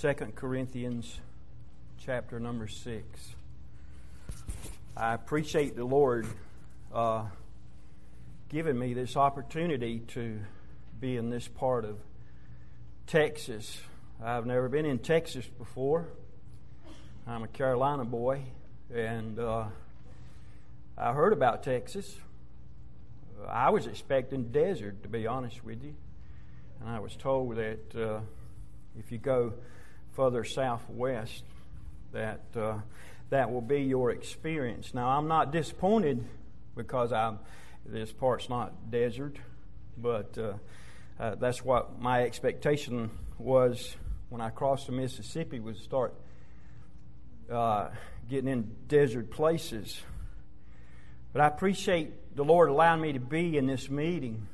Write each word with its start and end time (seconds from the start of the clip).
2 0.00 0.14
Corinthians 0.36 1.18
chapter 1.98 2.38
number 2.38 2.68
6. 2.68 3.34
I 4.96 5.12
appreciate 5.12 5.74
the 5.74 5.84
Lord 5.84 6.24
uh, 6.94 7.24
giving 8.48 8.78
me 8.78 8.94
this 8.94 9.16
opportunity 9.16 9.98
to 10.10 10.38
be 11.00 11.16
in 11.16 11.30
this 11.30 11.48
part 11.48 11.84
of 11.84 11.98
Texas. 13.08 13.76
I've 14.22 14.46
never 14.46 14.68
been 14.68 14.86
in 14.86 15.00
Texas 15.00 15.44
before. 15.46 16.06
I'm 17.26 17.42
a 17.42 17.48
Carolina 17.48 18.04
boy, 18.04 18.44
and 18.94 19.36
uh, 19.40 19.64
I 20.96 21.12
heard 21.12 21.32
about 21.32 21.64
Texas. 21.64 22.14
I 23.48 23.70
was 23.70 23.88
expecting 23.88 24.52
desert, 24.52 25.02
to 25.02 25.08
be 25.08 25.26
honest 25.26 25.64
with 25.64 25.82
you. 25.82 25.96
And 26.80 26.88
I 26.88 27.00
was 27.00 27.16
told 27.16 27.56
that 27.56 27.96
uh, 27.96 28.20
if 28.96 29.10
you 29.10 29.18
go 29.18 29.54
further 30.18 30.42
southwest, 30.42 31.44
that 32.10 32.40
uh, 32.56 32.76
that 33.30 33.52
will 33.52 33.60
be 33.60 33.82
your 33.82 34.10
experience. 34.10 34.92
Now, 34.92 35.10
I'm 35.10 35.28
not 35.28 35.52
disappointed 35.52 36.24
because 36.74 37.12
I'm, 37.12 37.38
this 37.86 38.10
part's 38.10 38.48
not 38.48 38.90
desert, 38.90 39.36
but 39.96 40.36
uh, 40.36 40.54
uh, 41.20 41.36
that's 41.36 41.64
what 41.64 42.00
my 42.00 42.24
expectation 42.24 43.12
was 43.38 43.94
when 44.28 44.40
I 44.40 44.50
crossed 44.50 44.86
the 44.86 44.92
Mississippi 44.92 45.60
was 45.60 45.78
start 45.78 46.12
uh, 47.48 47.90
getting 48.28 48.48
in 48.48 48.74
desert 48.88 49.30
places. 49.30 50.02
But 51.32 51.42
I 51.42 51.46
appreciate 51.46 52.34
the 52.34 52.44
Lord 52.44 52.70
allowing 52.70 53.02
me 53.02 53.12
to 53.12 53.20
be 53.20 53.56
in 53.56 53.68
this 53.68 53.88
meeting. 53.88 54.48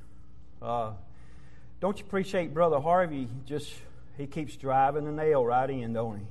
Uh, 0.60 0.92
don't 1.80 1.98
you 1.98 2.04
appreciate 2.04 2.52
Brother 2.52 2.80
Harvey? 2.80 3.28
Just 3.46 3.72
he 4.16 4.26
keeps 4.26 4.56
driving 4.56 5.04
the 5.04 5.12
nail 5.12 5.44
right 5.44 5.68
in, 5.68 5.92
don't 5.92 6.18
he? 6.18 6.26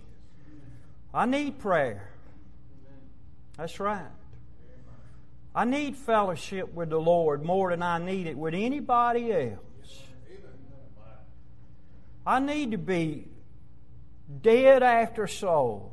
I 1.14 1.26
need 1.26 1.60
prayer. 1.60 2.10
That's 3.58 3.80
right. 3.80 4.08
I 5.56 5.66
need 5.66 5.96
fellowship 5.96 6.74
with 6.74 6.90
the 6.90 7.00
Lord 7.00 7.44
more 7.44 7.70
than 7.70 7.84
I 7.84 8.00
need 8.00 8.26
it 8.26 8.38
with 8.38 8.56
anybody 8.56 9.32
else. 9.32 10.04
I 12.26 12.40
need 12.40 12.72
to 12.72 12.78
be 12.78 13.28
dead 14.42 14.82
after 14.82 15.28
souls. 15.28 15.92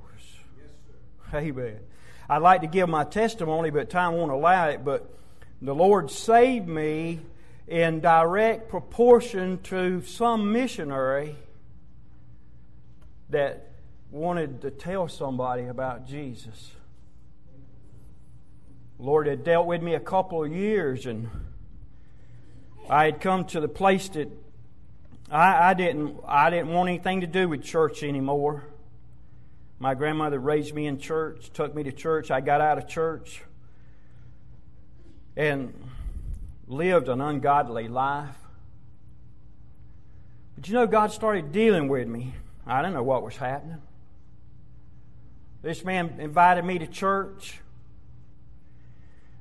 Amen. 1.35 1.81
I'd 2.29 2.39
like 2.43 2.61
to 2.63 2.69
give 2.69 2.89
my 2.89 3.05
testimony, 3.05 3.71
but 3.71 3.91
time 3.91 4.15
won't 4.15 4.31
allow 4.31 4.69
it. 4.69 4.85
But 4.85 5.13
the 5.61 5.75
Lord 5.75 6.11
saved 6.11 6.69
me 6.69 7.21
in 7.67 8.01
direct 8.01 8.69
proportion 8.69 9.59
to 9.65 10.01
some 10.03 10.53
missionary 10.53 11.37
that 13.31 13.71
wanted 14.11 14.61
to 14.63 14.71
tell 14.71 15.09
somebody 15.09 15.65
about 15.67 16.07
Jesus. 16.07 16.73
Lord 18.99 19.27
had 19.27 19.45
dealt 19.45 19.67
with 19.67 19.83
me 19.83 19.95
a 19.95 20.01
couple 20.01 20.45
of 20.45 20.53
years, 20.53 21.07
and 21.07 21.31
I 22.89 23.05
had 23.07 23.21
come 23.21 23.45
to 23.47 23.61
the 23.61 23.69
place 23.69 24.09
that 24.11 24.29
I, 25.31 25.71
I, 25.71 25.75
didn't 25.75 26.21
I 26.27 26.51
didn't 26.51 26.69
want 26.69 26.89
anything 26.89 27.21
to 27.23 27.27
do 27.27 27.49
with 27.49 27.63
church 27.63 28.03
anymore. 28.03 28.65
My 29.79 29.95
grandmother 29.95 30.39
raised 30.39 30.75
me 30.75 30.87
in 30.87 30.99
church, 30.99 31.51
took 31.55 31.75
me 31.75 31.85
to 31.85 31.93
church. 31.93 32.31
I 32.31 32.41
got 32.43 32.61
out 32.61 32.77
of 32.77 32.87
church 32.87 33.43
and 35.37 35.73
lived 36.67 37.09
an 37.09 37.21
ungodly 37.21 37.89
life. 37.89 38.37
But 40.57 40.69
you 40.69 40.75
know, 40.75 40.87
God 40.87 41.13
started 41.13 41.53
dealing 41.53 41.89
with 41.89 42.07
me. 42.07 42.35
I 42.67 42.83
didn't 42.83 42.95
know 42.95 43.03
what 43.03 43.23
was 43.23 43.37
happening. 43.37 43.81
This 45.63 45.85
man 45.85 46.17
invited 46.19 46.65
me 46.65 46.79
to 46.79 46.87
church, 46.87 47.61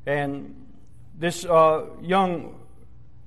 and 0.06 0.66
this 1.18 1.46
uh, 1.46 1.85
young 2.02 2.59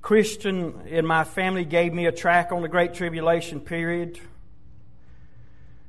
Christian 0.01 0.81
in 0.87 1.05
my 1.05 1.23
family 1.23 1.65
gave 1.65 1.93
me 1.93 2.05
a 2.07 2.11
track 2.11 2.51
on 2.51 2.61
the 2.61 2.67
Great 2.67 2.93
Tribulation 2.93 3.61
period 3.61 4.19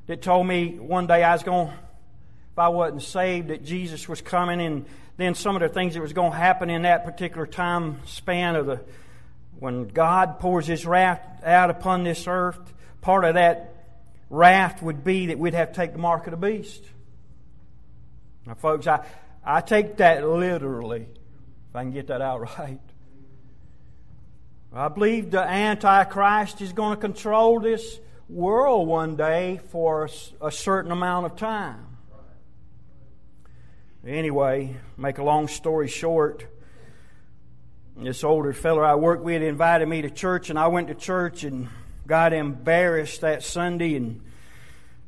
that 0.07 0.23
told 0.23 0.47
me 0.47 0.79
one 0.79 1.07
day 1.07 1.23
I 1.23 1.33
was 1.33 1.43
going, 1.43 1.69
if 1.69 2.59
I 2.59 2.69
wasn't 2.69 3.03
saved, 3.03 3.49
that 3.49 3.65
Jesus 3.65 4.09
was 4.09 4.21
coming, 4.21 4.61
and 4.61 4.87
then 5.17 5.35
some 5.35 5.57
of 5.57 5.63
the 5.63 5.69
things 5.69 5.95
that 5.95 6.01
was 6.01 6.13
going 6.13 6.33
to 6.33 6.39
happen 6.39 6.71
in 6.71 6.83
that 6.83 7.05
particular 7.05 7.47
time 7.47 8.01
span 8.07 8.57
of 8.57 8.67
the 8.67 8.81
when 9.59 9.89
God 9.89 10.41
pours 10.41 10.67
His 10.67 10.87
wrath 10.87 11.21
out 11.45 11.71
upon 11.71 12.05
this 12.05 12.27
earth. 12.27 12.73
Part 13.01 13.25
of 13.25 13.35
that 13.35 13.74
wrath 14.35 14.83
would 14.83 15.05
be 15.05 15.27
that 15.27 15.39
we'd 15.39 15.55
have 15.55 15.69
to 15.69 15.75
take 15.75 15.93
the 15.93 15.99
mark 15.99 16.27
of 16.27 16.33
the 16.33 16.37
beast. 16.37 16.83
Now, 18.47 18.55
folks, 18.55 18.87
I, 18.87 19.07
I 19.45 19.61
take 19.61 19.99
that 19.99 20.29
literally, 20.29 21.07
if 21.71 21.77
I 21.77 21.83
can 21.83 21.93
get 21.93 22.09
that 22.09 22.21
out 22.21 22.41
right. 22.59 22.81
I 24.73 24.89
believe 24.89 25.31
the 25.31 25.43
Antichrist 25.43 26.61
is 26.61 26.73
going 26.73 26.97
to 26.97 27.01
control 27.01 27.61
this 27.61 28.01
world 28.29 28.89
one 28.89 29.15
day 29.15 29.61
for 29.71 30.09
a 30.41 30.51
certain 30.51 30.91
amount 30.91 31.27
of 31.27 31.37
time. 31.37 31.87
Anyway, 34.05 34.77
make 34.97 35.19
a 35.19 35.23
long 35.23 35.47
story 35.47 35.89
short, 35.89 36.47
this 37.97 38.25
older 38.25 38.53
fellow 38.53 38.83
I 38.83 38.97
worked 38.97 39.23
with 39.23 39.41
invited 39.41 39.87
me 39.87 40.03
to 40.03 40.11
church, 40.11 40.51
and 40.51 40.59
I 40.59 40.67
went 40.67 40.89
to 40.89 40.95
church 40.95 41.45
and 41.45 41.69
got 42.07 42.33
embarrassed 42.33 43.23
that 43.23 43.43
Sunday. 43.43 43.97
And 43.97 44.21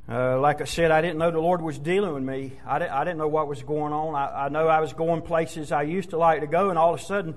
uh, 0.09 0.39
like 0.41 0.61
I 0.61 0.65
said, 0.65 0.91
I 0.91 1.01
didn't 1.01 1.19
know 1.19 1.31
the 1.31 1.41
Lord 1.41 1.61
was 1.63 1.79
dealing 1.79 2.15
with 2.15 2.23
me. 2.23 2.53
I 2.67 2.79
didn't, 2.79 2.93
I 2.93 3.05
didn't 3.05 3.19
know 3.19 3.29
what 3.29 3.49
was 3.49 3.63
going 3.63 3.93
on. 3.93 4.15
I, 4.15 4.47
I 4.47 4.49
know 4.49 4.69
I 4.69 4.81
was 4.81 4.93
going 4.93 5.23
places 5.23 5.73
I 5.73 5.83
used 5.83 6.11
to 6.11 6.19
like 6.19 6.41
to 6.41 6.47
go, 6.47 6.71
and 6.71 6.79
all 6.79 6.95
of 6.95 7.01
a 7.01 7.03
sudden, 7.03 7.35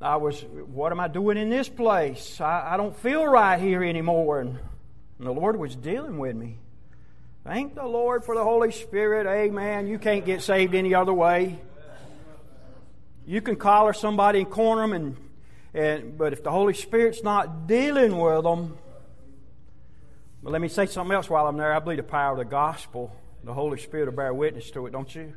I 0.00 0.16
was, 0.16 0.40
what 0.42 0.92
am 0.92 1.00
I 1.00 1.08
doing 1.08 1.36
in 1.36 1.50
this 1.50 1.68
place? 1.68 2.40
I, 2.40 2.74
I 2.74 2.76
don't 2.76 2.96
feel 2.96 3.26
right 3.26 3.60
here 3.60 3.82
anymore. 3.82 4.40
And, 4.40 4.58
and 5.18 5.26
the 5.26 5.32
Lord 5.32 5.58
was 5.58 5.74
dealing 5.74 6.18
with 6.18 6.36
me. 6.36 6.58
Thank 7.44 7.74
the 7.74 7.86
Lord 7.86 8.24
for 8.24 8.34
the 8.34 8.42
Holy 8.42 8.72
Spirit. 8.72 9.26
Amen. 9.26 9.86
You 9.86 9.98
can't 9.98 10.24
get 10.24 10.42
saved 10.42 10.74
any 10.74 10.94
other 10.94 11.12
way. 11.12 11.60
You 13.26 13.40
can 13.40 13.56
collar 13.56 13.92
somebody 13.92 14.40
and 14.40 14.50
corner 14.50 14.82
them, 14.82 14.92
and, 14.92 15.16
and 15.72 16.18
but 16.18 16.32
if 16.32 16.42
the 16.42 16.50
Holy 16.50 16.74
Spirit's 16.74 17.22
not 17.22 17.66
dealing 17.66 18.18
with 18.18 18.44
them, 18.44 18.76
but 20.44 20.52
let 20.52 20.60
me 20.60 20.68
say 20.68 20.84
something 20.84 21.14
else 21.14 21.30
while 21.30 21.46
I'm 21.46 21.56
there. 21.56 21.72
I 21.72 21.78
believe 21.78 21.96
the 21.96 22.02
power 22.02 22.32
of 22.32 22.38
the 22.38 22.44
gospel, 22.44 23.16
the 23.42 23.54
Holy 23.54 23.78
Spirit 23.78 24.10
will 24.10 24.16
bear 24.16 24.34
witness 24.34 24.70
to 24.72 24.86
it, 24.86 24.90
don't 24.90 25.12
you? 25.14 25.32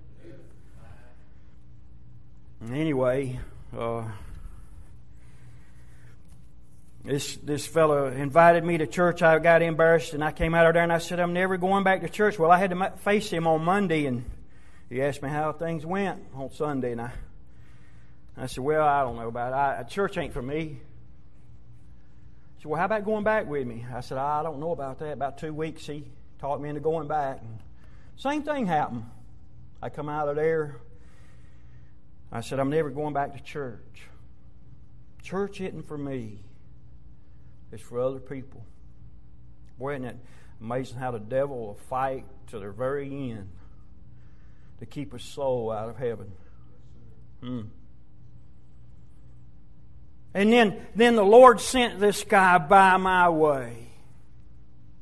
Anyway, 2.69 3.39
uh, 3.77 4.03
this 7.05 7.37
this 7.37 7.65
fellow 7.65 8.07
invited 8.07 8.65
me 8.65 8.79
to 8.79 8.87
church. 8.87 9.21
I 9.21 9.39
got 9.39 9.61
embarrassed, 9.61 10.13
and 10.13 10.21
I 10.21 10.33
came 10.33 10.53
out 10.53 10.65
of 10.65 10.73
there 10.73 10.83
and 10.83 10.91
I 10.91 10.97
said, 10.97 11.21
"I'm 11.21 11.31
never 11.31 11.55
going 11.55 11.85
back 11.85 12.01
to 12.01 12.09
church." 12.09 12.37
Well, 12.37 12.51
I 12.51 12.57
had 12.57 12.71
to 12.71 12.93
face 12.97 13.29
him 13.29 13.47
on 13.47 13.63
Monday, 13.63 14.07
and 14.07 14.25
he 14.89 15.01
asked 15.01 15.23
me 15.23 15.29
how 15.29 15.53
things 15.53 15.85
went 15.85 16.21
on 16.35 16.51
Sunday, 16.51 16.91
and 16.91 17.01
I 17.01 17.11
I 18.35 18.47
said, 18.47 18.61
"Well, 18.61 18.85
I 18.85 19.03
don't 19.03 19.15
know 19.15 19.27
about 19.29 19.53
it. 19.53 19.79
I, 19.79 19.83
church 19.83 20.17
ain't 20.17 20.33
for 20.33 20.41
me." 20.41 20.81
He 22.57 22.63
said, 22.63 22.69
"Well, 22.69 22.79
how 22.79 22.85
about 22.85 23.05
going 23.05 23.23
back 23.23 23.47
with 23.47 23.65
me?" 23.65 23.85
I 23.93 24.01
said, 24.01 24.17
"I 24.17 24.43
don't 24.43 24.59
know 24.59 24.71
about 24.71 24.99
that." 24.99 25.13
About 25.13 25.37
two 25.37 25.53
weeks, 25.53 25.85
he 25.85 26.05
talked 26.39 26.61
me 26.61 26.69
into 26.69 26.81
going 26.81 27.07
back. 27.07 27.41
And 27.41 27.59
same 28.17 28.43
thing 28.43 28.65
happened. 28.65 29.05
I 29.81 29.89
come 29.89 30.09
out 30.09 30.27
of 30.27 30.35
there. 30.35 30.77
I 32.31 32.41
said, 32.41 32.59
"I'm 32.59 32.69
never 32.69 32.89
going 32.89 33.13
back 33.13 33.35
to 33.35 33.43
church. 33.43 34.09
Church 35.21 35.61
isn't 35.61 35.87
for 35.87 35.97
me." 35.97 36.39
It's 37.71 37.81
for 37.81 37.99
other 37.99 38.19
people. 38.19 38.63
Boy, 39.77 39.95
isn't 39.95 40.05
it 40.05 40.17
amazing 40.61 40.97
how 40.97 41.11
the 41.11 41.19
devil 41.19 41.67
will 41.67 41.75
fight 41.75 42.25
to 42.47 42.59
the 42.59 42.71
very 42.71 43.31
end 43.31 43.49
to 44.79 44.85
keep 44.85 45.13
a 45.13 45.19
soul 45.19 45.71
out 45.71 45.89
of 45.89 45.97
heaven. 45.97 46.31
Hmm. 47.41 47.61
And 50.37 50.53
then, 50.53 50.85
then 50.93 51.15
the 51.15 51.23
Lord 51.23 51.59
sent 51.59 51.99
this 51.99 52.23
guy 52.23 52.59
by 52.59 52.97
my 52.97 53.27
way. 53.27 53.87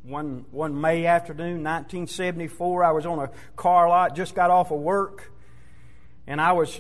One, 0.04 0.46
one 0.50 0.80
May 0.80 1.06
afternoon, 1.06 1.62
1974, 1.62 2.86
I 2.86 2.92
was 2.92 3.06
on 3.06 3.20
a 3.20 3.30
car 3.58 3.90
lot, 3.90 4.16
just 4.16 4.34
got 4.34 4.50
off 4.50 4.72
of 4.72 4.80
work, 4.80 5.34
and 6.26 6.40
I 6.40 6.54
was 6.54 6.80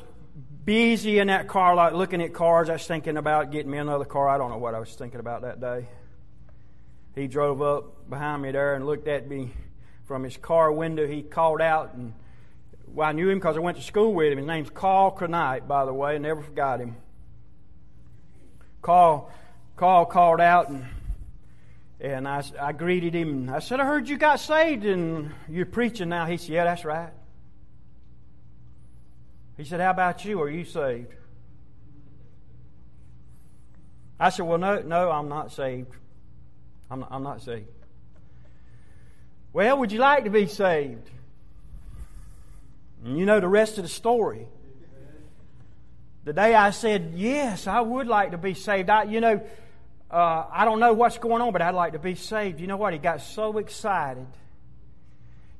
busy 0.63 1.19
in 1.19 1.27
that 1.27 1.49
car 1.49 1.75
lot 1.75 1.95
looking 1.95 2.21
at 2.21 2.33
cars. 2.33 2.69
I 2.69 2.73
was 2.73 2.87
thinking 2.87 3.17
about 3.17 3.51
getting 3.51 3.69
me 3.69 3.77
another 3.77 4.05
car. 4.05 4.29
I 4.29 4.37
don't 4.37 4.51
know 4.51 4.57
what 4.57 4.73
I 4.73 4.79
was 4.79 4.95
thinking 4.95 5.19
about 5.19 5.41
that 5.41 5.59
day. 5.59 5.89
He 7.13 7.27
drove 7.27 7.61
up 7.61 8.09
behind 8.09 8.41
me 8.41 8.51
there 8.51 8.75
and 8.75 8.85
looked 8.85 9.09
at 9.09 9.27
me 9.27 9.51
from 10.05 10.23
his 10.23 10.37
car 10.37 10.71
window. 10.71 11.05
He 11.05 11.23
called 11.23 11.59
out, 11.59 11.93
and 11.95 12.13
well, 12.87 13.09
I 13.09 13.11
knew 13.11 13.27
him 13.27 13.37
because 13.37 13.57
I 13.57 13.59
went 13.59 13.75
to 13.75 13.83
school 13.83 14.13
with 14.13 14.31
him. 14.31 14.37
His 14.37 14.47
name's 14.47 14.69
Carl 14.69 15.11
Kronite, 15.11 15.67
by 15.67 15.83
the 15.83 15.93
way. 15.93 16.15
I 16.15 16.19
never 16.19 16.41
forgot 16.41 16.79
him. 16.79 16.95
Carl, 18.85 19.31
Carl 19.77 20.05
called 20.05 20.39
out, 20.39 20.69
and 20.69 20.85
And 21.99 22.27
I, 22.27 22.43
I 22.61 22.71
greeted 22.71 23.15
him. 23.15 23.49
I 23.49 23.57
said, 23.57 23.79
I 23.79 23.85
heard 23.85 24.07
you 24.07 24.15
got 24.15 24.39
saved 24.39 24.85
and 24.85 25.31
you're 25.49 25.65
preaching 25.65 26.09
now. 26.09 26.27
He 26.27 26.37
said, 26.37 26.49
Yeah, 26.51 26.65
that's 26.65 26.85
right. 26.85 27.09
He 29.57 29.63
said, 29.63 29.79
How 29.79 29.89
about 29.89 30.23
you? 30.23 30.39
Are 30.39 30.49
you 30.51 30.65
saved? 30.65 31.11
I 34.19 34.29
said, 34.29 34.45
Well, 34.45 34.59
no, 34.59 34.83
no, 34.83 35.09
I'm 35.09 35.29
not 35.29 35.51
saved. 35.51 35.91
I'm 36.91 36.99
not, 36.99 37.09
I'm 37.11 37.23
not 37.23 37.41
saved. 37.41 37.65
Well, 39.51 39.79
would 39.79 39.91
you 39.91 39.99
like 39.99 40.25
to 40.25 40.29
be 40.29 40.45
saved? 40.45 41.09
And 43.03 43.17
you 43.17 43.25
know 43.25 43.39
the 43.39 43.47
rest 43.47 43.79
of 43.79 43.83
the 43.83 43.89
story. 43.89 44.47
The 46.25 46.33
day 46.33 46.53
I 46.55 46.71
said, 46.71 47.13
Yes, 47.15 47.67
I 47.67 47.79
would 47.79 48.07
like 48.07 48.31
to 48.31 48.37
be 48.37 48.55
saved, 48.55 48.89
I, 48.89 49.03
you 49.03 49.21
know, 49.21 49.41
uh, 50.09 50.45
I 50.51 50.65
don't 50.65 50.79
know 50.79 50.93
what's 50.93 51.19
going 51.19 51.41
on, 51.41 51.53
but 51.53 51.61
I'd 51.61 51.75
like 51.75 51.93
to 51.93 51.99
be 51.99 52.15
saved. 52.15 52.59
You 52.59 52.67
know 52.67 52.77
what? 52.77 52.93
He 52.93 52.99
got 52.99 53.21
so 53.21 53.59
excited 53.59 54.25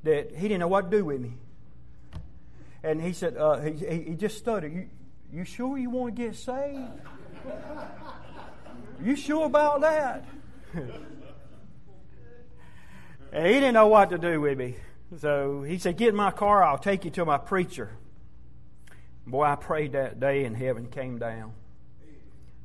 that 0.02 0.34
he 0.34 0.48
didn't 0.48 0.60
know 0.60 0.68
what 0.68 0.90
to 0.90 0.98
do 0.98 1.04
with 1.04 1.20
me. 1.20 1.34
And 2.82 3.00
he 3.00 3.12
said, 3.12 3.36
uh, 3.36 3.60
he, 3.60 4.04
he 4.08 4.14
just 4.14 4.38
stuttered, 4.38 4.72
you, 4.72 4.88
you 5.32 5.44
sure 5.44 5.78
you 5.78 5.90
want 5.90 6.16
to 6.16 6.22
get 6.22 6.36
saved? 6.36 6.80
you 9.02 9.16
sure 9.16 9.46
about 9.46 9.80
that? 9.82 10.24
and 10.74 10.92
he 13.46 13.52
didn't 13.54 13.74
know 13.74 13.86
what 13.86 14.10
to 14.10 14.18
do 14.18 14.40
with 14.40 14.58
me. 14.58 14.76
So 15.18 15.62
he 15.62 15.78
said, 15.78 15.96
Get 15.96 16.08
in 16.08 16.16
my 16.16 16.32
car, 16.32 16.64
I'll 16.64 16.78
take 16.78 17.04
you 17.04 17.12
to 17.12 17.24
my 17.24 17.38
preacher. 17.38 17.92
Boy, 19.26 19.44
I 19.44 19.56
prayed 19.56 19.92
that 19.92 20.20
day 20.20 20.44
and 20.44 20.56
heaven 20.56 20.86
came 20.86 21.18
down. 21.18 21.52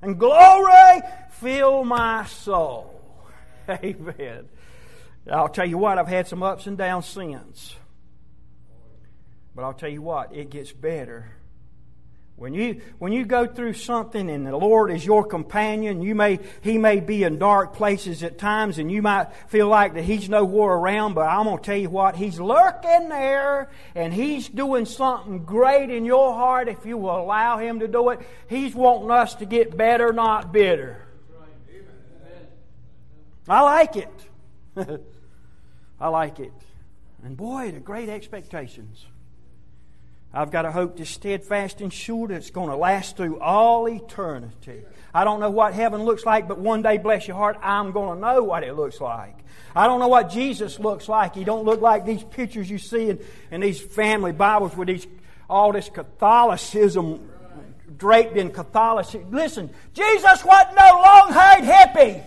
And 0.02 0.20
glory 0.20 1.02
fill 1.32 1.84
my 1.84 2.26
soul. 2.26 3.02
Amen. 3.70 4.48
I'll 5.32 5.50
tell 5.50 5.68
you 5.68 5.78
what, 5.78 5.98
I've 5.98 6.08
had 6.08 6.28
some 6.28 6.44
ups 6.44 6.68
and 6.68 6.78
downs 6.78 7.06
since. 7.06 7.76
But 9.56 9.64
I'll 9.64 9.74
tell 9.74 9.90
you 9.90 10.02
what, 10.02 10.34
it 10.36 10.50
gets 10.50 10.72
better. 10.72 11.32
When 12.42 12.56
you, 12.56 12.82
when 12.98 13.14
you 13.14 13.24
go 13.24 13.46
through 13.46 13.74
something 13.74 14.28
and 14.28 14.48
the 14.48 14.58
Lord 14.58 14.90
is 14.90 15.06
your 15.06 15.24
companion, 15.24 16.02
you 16.02 16.16
may, 16.16 16.40
He 16.62 16.80
may 16.80 17.00
be 17.00 17.22
in 17.22 17.38
dark 17.38 17.76
places 17.76 18.24
at 18.24 18.40
times 18.40 18.80
and 18.80 18.92
you 18.92 19.04
might 19.04 19.28
feel 19.50 19.68
like 19.68 19.94
that 19.94 20.06
He's 20.06 20.28
nowhere 20.28 20.74
around, 20.74 21.14
but 21.14 21.28
I'm 21.28 21.46
going 21.46 21.60
to 21.60 21.64
tell 21.64 21.78
you 21.78 21.92
what, 21.92 22.16
He's 22.16 22.40
lurking 22.40 23.10
there 23.10 23.70
and 23.94 24.12
He's 24.12 24.50
doing 24.50 24.86
something 24.86 25.46
great 25.46 25.92
in 25.92 26.04
your 26.04 26.34
heart 26.34 26.68
if 26.68 26.84
you 26.84 26.98
will 26.98 27.16
allow 27.16 27.60
Him 27.60 27.80
to 27.82 27.88
do 27.88 28.10
it. 28.10 28.22
He's 28.50 28.74
wanting 28.74 29.12
us 29.12 29.36
to 29.36 29.46
get 29.46 29.78
better, 29.78 30.12
not 30.12 30.52
bitter. 30.52 31.06
I 33.48 33.62
like 33.62 33.98
it. 33.98 34.30
I 36.00 36.08
like 36.08 36.40
it. 36.40 36.54
And 37.24 37.38
boy, 37.38 37.70
the 37.70 37.80
great 37.80 38.10
expectations. 38.10 39.06
I've 40.34 40.52
got 40.52 40.66
a 40.66 40.72
hope 40.72 40.98
that's 40.98 41.10
steadfast 41.10 41.82
and 41.82 41.92
sure 41.92 42.28
that's 42.28 42.52
going 42.52 42.70
to 42.70 42.76
last 42.76 43.18
through 43.18 43.40
all 43.40 43.90
eternity. 43.90 44.84
I 45.14 45.26
don't 45.26 45.42
know 45.42 45.50
what 45.50 45.74
heaven 45.74 46.04
looks 46.04 46.26
like, 46.26 46.48
but 46.48 46.58
one 46.58 46.82
day, 46.82 46.98
bless 46.98 47.28
your 47.28 47.36
heart, 47.36 47.58
I'm 47.62 47.92
going 47.92 48.16
to 48.16 48.22
know 48.22 48.44
what 48.44 48.64
it 48.64 48.74
looks 48.76 49.02
like. 49.02 49.36
I 49.76 49.88
don't 49.88 50.00
know 50.00 50.08
what 50.08 50.30
Jesus 50.30 50.80
looks 50.80 51.10
like. 51.10 51.36
He 51.36 51.44
don't 51.44 51.66
look 51.66 51.82
like 51.82 52.06
these 52.06 52.24
pictures 52.24 52.70
you 52.70 52.78
see 52.78 53.10
in, 53.10 53.20
in 53.52 53.62
these 53.62 53.82
family 53.82 54.32
Bibles 54.32 54.76
with 54.76 54.88
these, 54.88 55.06
all 55.50 55.74
this 55.74 55.90
Catholicism 55.90 57.30
draped 57.98 58.38
in 58.38 58.52
Catholicism. 58.52 59.32
Listen, 59.32 59.70
Jesus 59.94 60.46
wasn't 60.46 60.76
no 60.76 61.02
long-haired 61.04 61.64
hippie. 61.64 62.24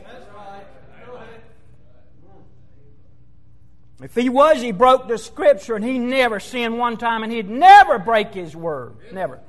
If 4.04 4.14
he 4.14 4.28
was, 4.28 4.60
he 4.60 4.70
broke 4.70 5.08
the 5.08 5.16
scripture 5.16 5.76
and 5.76 5.82
he 5.84 5.98
never 5.98 6.38
sinned 6.38 6.78
one 6.78 6.98
time 6.98 7.22
and 7.22 7.32
he'd 7.32 7.48
never 7.48 7.98
break 7.98 8.34
his 8.34 8.54
word. 8.54 8.96
Never. 9.14 9.40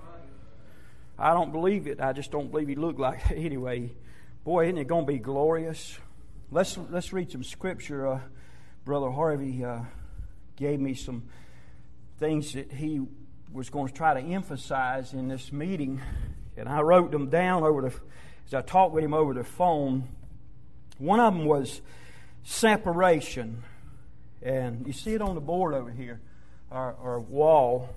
I 1.19 1.34
don't 1.34 1.52
believe 1.52 1.88
it. 1.88 2.00
I 2.00 2.13
just 2.13 2.31
don't 2.31 2.50
believe 2.50 2.69
he 2.69 2.75
looked 2.75 2.98
like 2.98 3.19
it. 3.31 3.38
Anyway, 3.46 3.92
boy, 4.46 4.68
isn't 4.68 4.78
it 4.78 4.88
going 4.88 5.06
to 5.06 5.12
be 5.12 5.19
glorious? 5.19 6.00
Let's, 6.52 6.78
let's 6.90 7.12
read 7.12 7.34
some 7.34 7.44
scripture. 7.44 8.07
Uh, 8.07 8.22
Brother 8.86 9.12
Harvey 9.12 9.62
uh, 9.66 9.81
gave 10.56 10.80
me 10.80 10.94
some 10.94 11.24
things 12.18 12.54
that 12.54 12.72
he 12.72 13.01
was 13.51 13.69
going 13.69 13.90
to 13.90 13.94
try 13.94 14.13
to 14.13 14.22
emphasize 14.22 15.12
in 15.12 15.28
this 15.28 15.51
meeting, 15.51 16.01
and 16.56 16.69
I 16.69 16.80
wrote 16.80 17.12
them 17.12 17.30
down 17.30 17.63
over 17.63 17.81
the 17.81 17.94
as 18.48 18.54
I 18.54 18.62
talked 18.62 18.94
with 18.94 19.04
him 19.04 19.13
over 19.13 19.34
the 19.34 19.44
phone. 19.44 20.08
One 20.98 21.19
of 21.19 21.34
them 21.34 21.46
was 21.46 21.81
separation. 22.44 23.63
And 24.46 24.86
you 24.86 24.94
see 24.94 25.16
it 25.16 25.24
on 25.24 25.34
the 25.34 25.42
board 25.42 25.74
over 25.74 25.90
here, 25.90 26.22
our, 26.70 26.96
our 27.02 27.20
wall. 27.20 27.90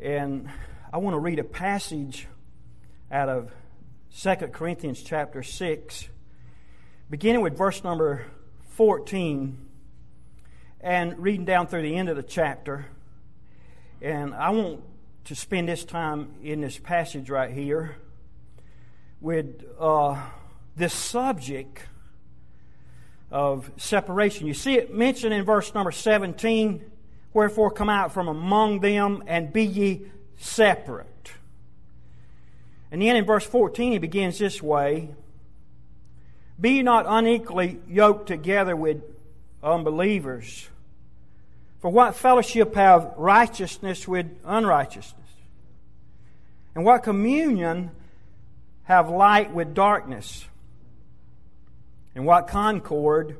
And 0.00 0.48
I 0.90 0.96
want 0.96 1.12
to 1.12 1.18
read 1.18 1.38
a 1.38 1.44
passage 1.44 2.26
out 3.12 3.28
of 3.28 3.52
2 4.18 4.34
Corinthians 4.52 5.02
chapter 5.02 5.42
6, 5.42 6.08
beginning 7.10 7.42
with 7.42 7.58
verse 7.58 7.84
number 7.84 8.24
14 8.70 9.58
and 10.80 11.18
reading 11.18 11.44
down 11.44 11.66
through 11.66 11.82
the 11.82 11.94
end 11.94 12.08
of 12.08 12.16
the 12.16 12.22
chapter. 12.22 12.86
And 14.00 14.32
I 14.32 14.48
want 14.50 14.82
to 15.24 15.34
spend 15.34 15.68
this 15.68 15.84
time 15.84 16.36
in 16.42 16.62
this 16.62 16.78
passage 16.78 17.28
right 17.28 17.52
here 17.52 17.96
with 19.20 19.62
uh, 19.78 20.22
this 20.74 20.94
subject 20.94 21.82
of 23.30 23.70
separation. 23.76 24.46
You 24.46 24.54
see 24.54 24.74
it 24.74 24.94
mentioned 24.94 25.34
in 25.34 25.44
verse 25.44 25.74
number 25.74 25.90
17 25.90 26.92
Wherefore 27.36 27.70
come 27.70 27.90
out 27.90 28.14
from 28.14 28.28
among 28.28 28.80
them 28.80 29.22
and 29.26 29.52
be 29.52 29.62
ye 29.62 30.06
separate. 30.38 31.32
And 32.90 33.02
then 33.02 33.14
in 33.14 33.26
verse 33.26 33.44
14 33.44 33.92
he 33.92 33.98
begins 33.98 34.38
this 34.38 34.62
way 34.62 35.10
Be 36.58 36.82
not 36.82 37.04
unequally 37.06 37.78
yoked 37.86 38.26
together 38.26 38.74
with 38.74 39.02
unbelievers. 39.62 40.66
For 41.80 41.90
what 41.90 42.16
fellowship 42.16 42.74
have 42.74 43.12
righteousness 43.18 44.08
with 44.08 44.26
unrighteousness? 44.42 45.28
And 46.74 46.86
what 46.86 47.02
communion 47.02 47.90
have 48.84 49.10
light 49.10 49.52
with 49.52 49.74
darkness? 49.74 50.46
And 52.16 52.24
what 52.24 52.48
concord 52.48 53.36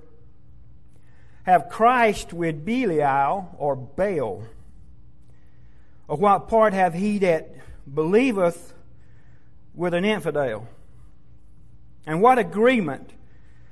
have 1.44 1.70
Christ 1.70 2.34
with 2.34 2.62
Belial 2.62 3.56
or 3.56 3.75
Baal? 3.75 4.45
Or 6.06 6.16
what 6.18 6.49
part 6.49 6.75
have 6.75 6.92
he 6.92 7.18
that 7.21 7.56
believeth 7.92 8.75
with 9.75 9.95
an 9.95 10.04
infidel? 10.04 10.68
And 12.04 12.21
what 12.21 12.38
agreement 12.38 13.14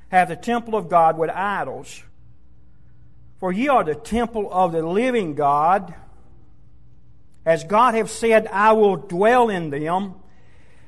hath 0.09 0.29
the 0.29 0.37
temple 0.37 0.75
of 0.75 0.89
God 0.89 1.19
with 1.19 1.29
idols? 1.29 2.03
For 3.41 3.53
ye 3.53 3.69
are 3.69 3.85
the 3.85 3.95
temple 3.95 4.49
of 4.51 4.73
the 4.73 4.83
living 4.83 5.35
God. 5.35 5.95
As 7.45 7.63
God 7.63 7.93
hath 7.93 8.11
said, 8.11 8.47
I 8.47 8.73
will 8.73 8.97
dwell 8.97 9.51
in 9.51 9.69
them 9.69 10.15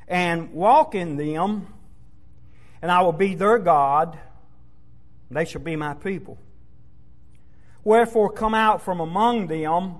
and 0.08 0.54
walk 0.54 0.94
in 0.94 1.18
them 1.18 1.66
and 2.86 2.92
I 2.92 3.02
will 3.02 3.10
be 3.10 3.34
their 3.34 3.58
God, 3.58 4.16
they 5.28 5.44
shall 5.44 5.60
be 5.60 5.74
my 5.74 5.94
people. 5.94 6.38
Wherefore 7.82 8.30
come 8.30 8.54
out 8.54 8.80
from 8.80 9.00
among 9.00 9.48
them, 9.48 9.96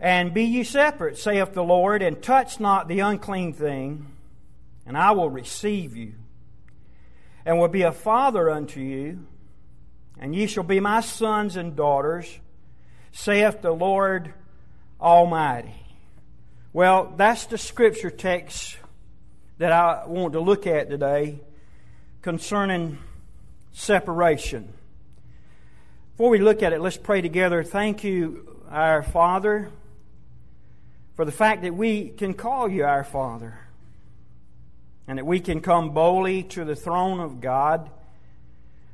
and 0.00 0.34
be 0.34 0.42
ye 0.42 0.64
separate, 0.64 1.16
saith 1.16 1.52
the 1.52 1.62
Lord, 1.62 2.02
and 2.02 2.20
touch 2.20 2.58
not 2.58 2.88
the 2.88 2.98
unclean 2.98 3.52
thing, 3.52 4.08
and 4.84 4.98
I 4.98 5.12
will 5.12 5.30
receive 5.30 5.94
you, 5.94 6.14
and 7.46 7.60
will 7.60 7.68
be 7.68 7.82
a 7.82 7.92
father 7.92 8.50
unto 8.50 8.80
you, 8.80 9.24
and 10.18 10.34
ye 10.34 10.48
shall 10.48 10.64
be 10.64 10.80
my 10.80 11.02
sons 11.02 11.54
and 11.54 11.76
daughters, 11.76 12.40
saith 13.12 13.62
the 13.62 13.70
Lord 13.70 14.34
Almighty. 15.00 15.76
Well, 16.72 17.14
that's 17.16 17.46
the 17.46 17.58
scripture 17.58 18.10
text 18.10 18.76
that 19.58 19.70
I 19.70 20.06
want 20.08 20.32
to 20.32 20.40
look 20.40 20.66
at 20.66 20.90
today 20.90 21.42
concerning 22.22 22.98
separation. 23.72 24.72
Before 26.12 26.30
we 26.30 26.38
look 26.38 26.62
at 26.62 26.72
it, 26.72 26.80
let's 26.80 26.96
pray 26.96 27.20
together. 27.20 27.64
Thank 27.64 28.04
you, 28.04 28.62
our 28.70 29.02
Father, 29.02 29.70
for 31.14 31.24
the 31.24 31.32
fact 31.32 31.62
that 31.62 31.74
we 31.74 32.10
can 32.10 32.34
call 32.34 32.68
you 32.68 32.84
our 32.84 33.02
Father 33.02 33.58
and 35.08 35.18
that 35.18 35.26
we 35.26 35.40
can 35.40 35.60
come 35.60 35.90
boldly 35.90 36.44
to 36.44 36.64
the 36.64 36.76
throne 36.76 37.18
of 37.18 37.40
God 37.40 37.90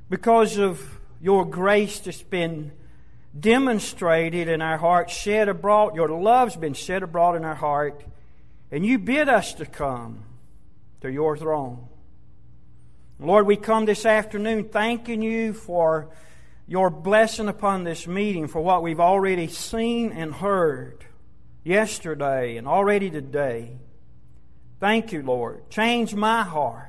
because 0.08 0.56
of 0.56 0.82
your 1.20 1.44
grace 1.44 2.00
that's 2.00 2.22
been 2.22 2.72
demonstrated 3.38 4.48
in 4.48 4.62
our 4.62 4.78
heart, 4.78 5.10
shed 5.10 5.50
abroad. 5.50 5.94
Your 5.94 6.08
love's 6.08 6.56
been 6.56 6.72
shed 6.72 7.02
abroad 7.02 7.36
in 7.36 7.44
our 7.44 7.54
heart, 7.54 8.02
and 8.72 8.86
you 8.86 8.98
bid 8.98 9.28
us 9.28 9.52
to 9.54 9.66
come 9.66 10.24
to 11.02 11.12
your 11.12 11.36
throne. 11.36 11.88
Lord, 13.20 13.46
we 13.48 13.56
come 13.56 13.84
this 13.84 14.06
afternoon 14.06 14.68
thanking 14.68 15.22
you 15.22 15.52
for 15.52 16.08
your 16.68 16.88
blessing 16.88 17.48
upon 17.48 17.82
this 17.82 18.06
meeting, 18.06 18.46
for 18.46 18.60
what 18.60 18.80
we've 18.80 19.00
already 19.00 19.48
seen 19.48 20.12
and 20.12 20.32
heard 20.32 21.04
yesterday 21.64 22.56
and 22.58 22.68
already 22.68 23.10
today. 23.10 23.76
Thank 24.78 25.10
you, 25.10 25.22
Lord. 25.22 25.68
Change 25.68 26.14
my 26.14 26.44
heart. 26.44 26.84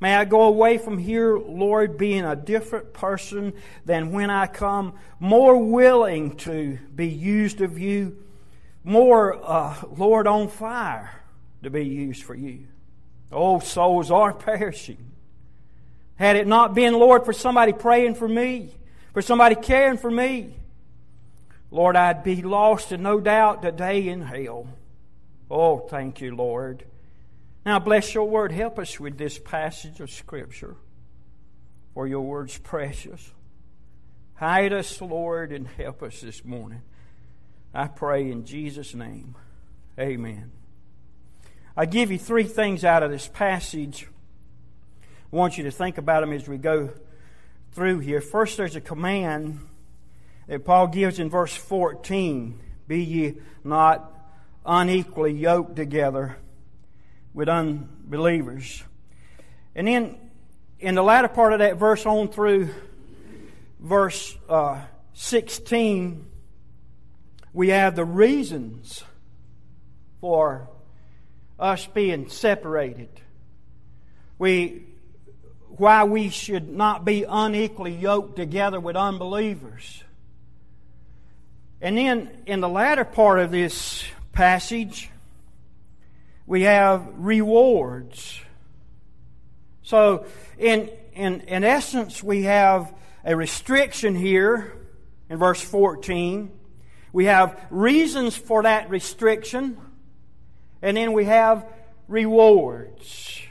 May 0.00 0.14
I 0.14 0.24
go 0.24 0.44
away 0.44 0.78
from 0.78 0.96
here, 0.96 1.36
Lord, 1.36 1.98
being 1.98 2.24
a 2.24 2.34
different 2.34 2.94
person 2.94 3.52
than 3.84 4.12
when 4.12 4.30
I 4.30 4.46
come, 4.46 4.94
more 5.20 5.58
willing 5.58 6.36
to 6.36 6.78
be 6.94 7.08
used 7.08 7.60
of 7.60 7.78
you, 7.78 8.16
more, 8.82 9.38
uh, 9.44 9.74
Lord, 9.94 10.26
on 10.26 10.48
fire 10.48 11.20
to 11.62 11.68
be 11.68 11.84
used 11.84 12.22
for 12.22 12.34
you. 12.34 12.68
Oh, 13.30 13.58
souls 13.58 14.10
are 14.10 14.32
perishing. 14.32 15.07
Had 16.18 16.36
it 16.36 16.46
not 16.46 16.74
been, 16.74 16.94
Lord, 16.94 17.24
for 17.24 17.32
somebody 17.32 17.72
praying 17.72 18.16
for 18.16 18.26
me, 18.26 18.74
for 19.12 19.22
somebody 19.22 19.54
caring 19.54 19.98
for 19.98 20.10
me, 20.10 20.52
Lord, 21.70 21.96
I'd 21.96 22.24
be 22.24 22.42
lost 22.42 22.92
and 22.92 23.02
no 23.02 23.20
doubt 23.20 23.62
today 23.62 24.08
in 24.08 24.22
hell. 24.22 24.66
Oh, 25.50 25.78
thank 25.78 26.20
you, 26.20 26.34
Lord. 26.34 26.84
Now, 27.64 27.78
bless 27.78 28.14
your 28.14 28.28
word. 28.28 28.50
Help 28.50 28.78
us 28.78 28.98
with 28.98 29.16
this 29.16 29.38
passage 29.38 30.00
of 30.00 30.10
Scripture, 30.10 30.76
for 31.94 32.06
your 32.06 32.22
word's 32.22 32.58
precious. 32.58 33.30
Hide 34.34 34.72
us, 34.72 35.00
Lord, 35.00 35.52
and 35.52 35.66
help 35.66 36.02
us 36.02 36.20
this 36.20 36.44
morning. 36.44 36.82
I 37.74 37.86
pray 37.86 38.30
in 38.30 38.44
Jesus' 38.44 38.94
name. 38.94 39.36
Amen. 39.98 40.52
I 41.76 41.86
give 41.86 42.10
you 42.10 42.18
three 42.18 42.44
things 42.44 42.84
out 42.84 43.02
of 43.02 43.10
this 43.10 43.28
passage. 43.28 44.08
Want 45.30 45.58
you 45.58 45.64
to 45.64 45.70
think 45.70 45.98
about 45.98 46.20
them 46.20 46.32
as 46.32 46.48
we 46.48 46.56
go 46.56 46.88
through 47.72 47.98
here. 47.98 48.22
First, 48.22 48.56
there's 48.56 48.76
a 48.76 48.80
command 48.80 49.60
that 50.46 50.64
Paul 50.64 50.86
gives 50.86 51.18
in 51.18 51.28
verse 51.28 51.54
14 51.54 52.58
Be 52.86 53.02
ye 53.02 53.34
not 53.62 54.10
unequally 54.64 55.34
yoked 55.34 55.76
together 55.76 56.38
with 57.34 57.50
unbelievers. 57.50 58.82
And 59.74 59.86
then 59.86 60.16
in 60.80 60.94
the 60.94 61.02
latter 61.02 61.28
part 61.28 61.52
of 61.52 61.58
that 61.58 61.76
verse 61.76 62.06
on 62.06 62.28
through 62.28 62.70
verse 63.78 64.34
uh, 64.48 64.80
16, 65.12 66.24
we 67.52 67.68
have 67.68 67.96
the 67.96 68.04
reasons 68.06 69.04
for 70.22 70.70
us 71.58 71.86
being 71.86 72.30
separated. 72.30 73.10
We 74.38 74.87
why 75.78 76.04
we 76.04 76.28
should 76.28 76.68
not 76.68 77.04
be 77.04 77.24
unequally 77.24 77.94
yoked 77.94 78.36
together 78.36 78.80
with 78.80 78.96
unbelievers. 78.96 80.02
And 81.80 81.96
then 81.96 82.30
in 82.46 82.60
the 82.60 82.68
latter 82.68 83.04
part 83.04 83.38
of 83.38 83.50
this 83.50 84.04
passage, 84.32 85.10
we 86.46 86.62
have 86.62 87.06
rewards. 87.16 88.40
So, 89.82 90.26
in, 90.58 90.90
in, 91.14 91.42
in 91.42 91.64
essence, 91.64 92.22
we 92.22 92.42
have 92.42 92.92
a 93.24 93.36
restriction 93.36 94.14
here 94.14 94.72
in 95.30 95.38
verse 95.38 95.60
14. 95.60 96.50
We 97.12 97.26
have 97.26 97.58
reasons 97.70 98.36
for 98.36 98.64
that 98.64 98.90
restriction, 98.90 99.78
and 100.82 100.96
then 100.96 101.12
we 101.12 101.24
have 101.26 101.64
rewards. 102.08 103.42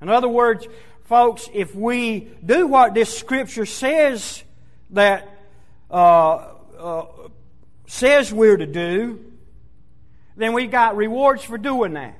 In 0.00 0.08
other 0.08 0.28
words, 0.28 0.66
folks, 1.08 1.48
if 1.54 1.74
we 1.74 2.28
do 2.44 2.66
what 2.66 2.92
this 2.92 3.16
scripture 3.18 3.64
says 3.64 4.42
that 4.90 5.26
uh, 5.90 6.48
uh, 6.78 7.06
says 7.86 8.30
we're 8.30 8.58
to 8.58 8.66
do, 8.66 9.24
then 10.36 10.52
we 10.52 10.66
got 10.66 10.96
rewards 10.96 11.42
for 11.42 11.56
doing 11.56 11.94
that. 11.94 12.14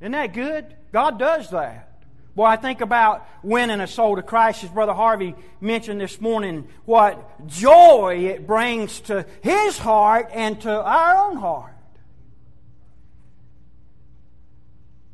Isn't 0.00 0.12
that 0.12 0.34
good? 0.34 0.66
God 0.92 1.18
does 1.18 1.50
that. 1.50 2.02
Boy, 2.36 2.44
I 2.44 2.56
think 2.56 2.82
about 2.82 3.26
winning 3.42 3.80
a 3.80 3.86
soul 3.86 4.16
to 4.16 4.22
Christ, 4.22 4.62
as 4.62 4.70
Brother 4.70 4.92
Harvey 4.92 5.34
mentioned 5.60 6.00
this 6.00 6.20
morning, 6.20 6.68
what 6.84 7.46
joy 7.46 8.26
it 8.28 8.46
brings 8.46 9.00
to 9.02 9.24
his 9.42 9.78
heart 9.78 10.28
and 10.32 10.60
to 10.62 10.70
our 10.70 11.30
own 11.30 11.36
heart. 11.38 11.72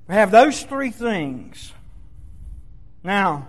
We 0.09 0.15
have 0.15 0.33
those 0.33 0.65
three 0.65 0.91
things. 0.91 1.73
Now, 3.03 3.49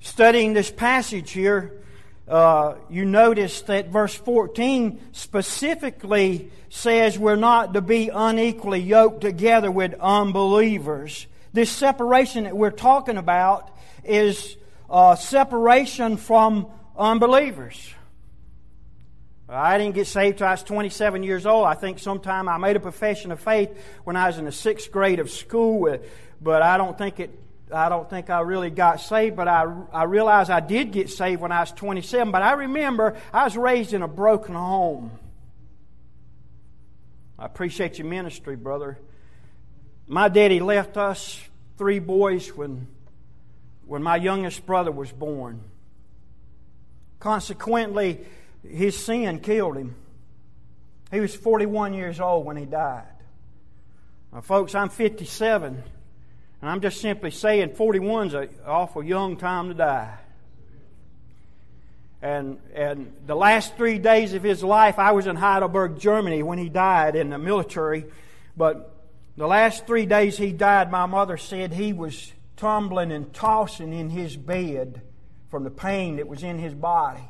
studying 0.00 0.52
this 0.52 0.70
passage 0.70 1.30
here, 1.30 1.80
uh, 2.26 2.74
you 2.90 3.04
notice 3.04 3.62
that 3.62 3.88
verse 3.88 4.14
14 4.14 5.00
specifically 5.12 6.50
says 6.70 7.18
we're 7.18 7.36
not 7.36 7.74
to 7.74 7.80
be 7.80 8.10
unequally 8.12 8.80
yoked 8.80 9.20
together 9.20 9.70
with 9.70 9.94
unbelievers. 9.94 11.26
This 11.52 11.70
separation 11.70 12.44
that 12.44 12.56
we're 12.56 12.70
talking 12.70 13.16
about 13.16 13.70
is 14.04 14.56
uh, 14.90 15.14
separation 15.14 16.16
from 16.16 16.66
unbelievers. 16.96 17.94
I 19.48 19.78
didn't 19.78 19.94
get 19.94 20.08
saved 20.08 20.38
till 20.38 20.48
I 20.48 20.50
was 20.50 20.62
27 20.64 21.22
years 21.22 21.46
old. 21.46 21.64
I 21.66 21.74
think 21.74 22.00
sometime 22.00 22.48
I 22.48 22.58
made 22.58 22.76
a 22.76 22.80
profession 22.80 23.30
of 23.30 23.40
faith 23.40 23.70
when 24.04 24.16
I 24.16 24.26
was 24.26 24.36
in 24.36 24.44
the 24.44 24.52
sixth 24.52 24.90
grade 24.90 25.20
of 25.20 25.30
school, 25.30 25.96
but 26.42 26.60
I 26.60 26.76
don't 26.76 26.98
think 26.98 27.20
it 27.20 27.30
I 27.72 27.88
don't 27.88 28.08
think 28.08 28.30
I 28.30 28.40
really 28.40 28.70
got 28.70 29.00
saved, 29.00 29.36
but 29.36 29.48
I, 29.48 29.66
I 29.92 30.04
realized 30.04 30.50
I 30.50 30.60
did 30.60 30.92
get 30.92 31.10
saved 31.10 31.40
when 31.40 31.52
I 31.52 31.60
was 31.60 31.72
27. 31.72 32.30
But 32.32 32.42
I 32.42 32.52
remember 32.52 33.16
I 33.32 33.44
was 33.44 33.56
raised 33.56 33.92
in 33.92 34.02
a 34.02 34.08
broken 34.08 34.54
home. 34.54 35.10
I 37.38 37.46
appreciate 37.46 37.98
your 37.98 38.06
ministry, 38.06 38.56
brother. 38.56 38.98
My 40.06 40.28
daddy 40.28 40.60
left 40.60 40.96
us 40.96 41.40
three 41.76 41.98
boys 41.98 42.48
when, 42.48 42.88
when 43.86 44.02
my 44.02 44.16
youngest 44.16 44.66
brother 44.66 44.90
was 44.90 45.12
born. 45.12 45.60
Consequently, 47.20 48.24
his 48.66 48.96
sin 48.96 49.40
killed 49.40 49.76
him. 49.76 49.94
He 51.10 51.20
was 51.20 51.34
41 51.34 51.94
years 51.94 52.20
old 52.20 52.44
when 52.44 52.56
he 52.56 52.64
died. 52.64 53.04
Now, 54.32 54.40
folks, 54.40 54.74
I'm 54.74 54.88
57. 54.88 55.82
And 56.60 56.70
I'm 56.70 56.80
just 56.80 57.00
simply 57.00 57.30
saying 57.30 57.70
41's 57.70 58.34
an 58.34 58.48
awful 58.66 59.02
young 59.02 59.36
time 59.36 59.68
to 59.68 59.74
die. 59.74 60.18
And, 62.20 62.58
and 62.74 63.12
the 63.26 63.36
last 63.36 63.76
three 63.76 63.98
days 63.98 64.34
of 64.34 64.42
his 64.42 64.64
life, 64.64 64.98
I 64.98 65.12
was 65.12 65.28
in 65.28 65.36
Heidelberg, 65.36 66.00
Germany 66.00 66.42
when 66.42 66.58
he 66.58 66.68
died 66.68 67.14
in 67.14 67.30
the 67.30 67.38
military. 67.38 68.06
But 68.56 68.92
the 69.36 69.46
last 69.46 69.86
three 69.86 70.04
days 70.04 70.36
he 70.36 70.50
died, 70.50 70.90
my 70.90 71.06
mother 71.06 71.36
said 71.36 71.72
he 71.72 71.92
was 71.92 72.32
tumbling 72.56 73.12
and 73.12 73.32
tossing 73.32 73.92
in 73.92 74.10
his 74.10 74.36
bed 74.36 75.00
from 75.48 75.62
the 75.62 75.70
pain 75.70 76.16
that 76.16 76.26
was 76.26 76.42
in 76.42 76.58
his 76.58 76.74
body. 76.74 77.22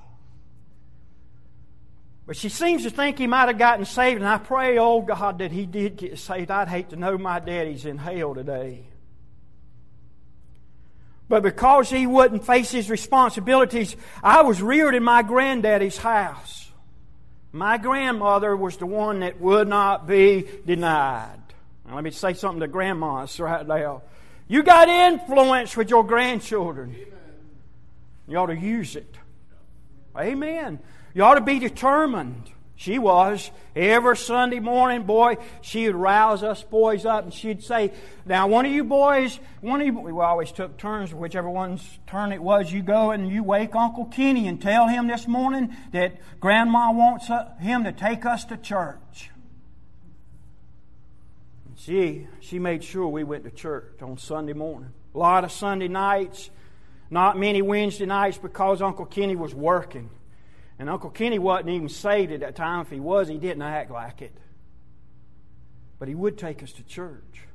But 2.27 2.37
she 2.37 2.49
seems 2.49 2.83
to 2.85 2.91
think 2.91 3.19
he 3.19 3.27
might 3.27 3.49
have 3.49 3.59
gotten 3.59 3.85
saved, 3.85 4.21
and 4.21 4.29
I 4.29 4.39
pray, 4.39 4.79
oh 4.79 5.03
God, 5.03 5.39
that 5.39 5.53
he 5.53 5.67
did 5.67 5.97
get 5.97 6.19
saved. 6.19 6.51
I'd 6.51 6.69
hate 6.69 6.91
to 6.91 6.97
know 6.97 7.17
my 7.19 7.41
daddy's 7.41 7.85
in 7.85 7.99
hell 7.99 8.35
today. 8.35 8.85
But 11.29 11.43
because 11.43 11.91
he 11.91 12.07
wouldn't 12.07 12.47
face 12.47 12.71
his 12.71 12.89
responsibilities, 12.89 13.95
I 14.23 14.43
was 14.43 14.63
reared 14.63 14.95
in 14.95 15.03
my 15.03 15.23
granddaddy's 15.23 15.99
house. 15.99 16.71
My 17.53 17.77
grandmother 17.79 18.57
was 18.57 18.77
the 18.77 18.87
one 18.87 19.21
that 19.21 19.41
would 19.41 19.69
not 19.69 20.07
be 20.07 20.47
denied. 20.67 21.41
Now, 21.87 21.95
let 21.95 22.05
me 22.05 22.11
say 22.11 22.35
something 22.35 22.61
to 22.61 22.69
grandmas 22.69 23.39
right 23.41 23.67
now. 23.67 24.03
You 24.49 24.63
got 24.63 24.89
influence 24.89 25.77
with 25.77 25.91
your 25.91 26.05
grandchildren. 26.05 26.97
You 28.27 28.39
ought 28.39 28.47
to 28.47 28.57
use 28.57 28.97
it. 28.97 29.15
Amen. 30.17 30.79
You 31.15 31.25
ought 31.25 31.35
to 31.35 31.41
be 31.41 31.59
determined. 31.59 32.51
She 32.79 33.01
was. 33.01 33.51
Every 33.75 34.17
Sunday 34.17 34.61
morning, 34.61 35.03
boy, 35.03 35.39
she 35.63 35.89
would 35.89 35.97
rouse 35.97 36.45
us 36.45 36.63
boys 36.63 37.05
up 37.05 37.25
and 37.25 37.35
she'd 37.35 37.65
say, 37.65 37.91
Now, 38.25 38.47
one 38.47 38.67
of 38.67 38.71
you 38.71 38.85
boys, 38.85 39.41
one 39.61 39.81
of 39.81 39.87
you, 39.89 39.99
we 39.99 40.13
always 40.13 40.53
took 40.53 40.77
turns, 40.77 41.13
whichever 41.13 41.51
one's 41.51 41.99
turn 42.07 42.31
it 42.31 42.41
was, 42.41 42.73
you 42.73 42.83
go 42.83 43.11
and 43.11 43.29
you 43.29 43.43
wake 43.43 43.75
Uncle 43.75 44.05
Kenny 44.05 44.47
and 44.47 44.63
tell 44.63 44.87
him 44.87 45.09
this 45.09 45.27
morning 45.27 45.77
that 45.91 46.21
Grandma 46.39 46.93
wants 46.93 47.29
uh, 47.29 47.53
him 47.59 47.83
to 47.83 47.91
take 47.91 48.25
us 48.25 48.45
to 48.45 48.57
church. 48.57 49.33
She, 51.75 52.29
she 52.39 52.61
made 52.61 52.85
sure 52.85 53.09
we 53.09 53.25
went 53.25 53.43
to 53.43 53.51
church 53.51 54.01
on 54.03 54.19
Sunday 54.19 54.53
morning. 54.53 54.91
A 55.17 55.19
lot 55.19 55.43
of 55.43 55.51
Sunday 55.51 55.89
nights, 55.89 56.49
not 57.11 57.37
many 57.37 57.61
Wednesday 57.61 58.07
nights 58.07 58.39
because 58.39 58.81
Uncle 58.81 59.07
Kenny 59.07 59.35
was 59.35 59.53
working. 59.53 60.11
And 60.79 60.89
Uncle 60.89 61.11
Kenny 61.11 61.39
wasn't 61.39 61.71
even 61.71 61.89
saved 61.89 62.33
at 62.33 62.41
that 62.41 62.55
time. 62.55 62.83
If 62.83 62.91
he 62.91 63.01
was, 63.01 63.29
he 63.29 63.39
didn't 63.39 63.63
act 63.63 63.91
like 63.91 64.23
it. 64.23 64.35
But 65.99 66.09
he 66.09 66.15
would 66.15 66.39
take 66.39 66.63
us 66.63 66.73
to 66.73 66.85
church. 66.85 67.49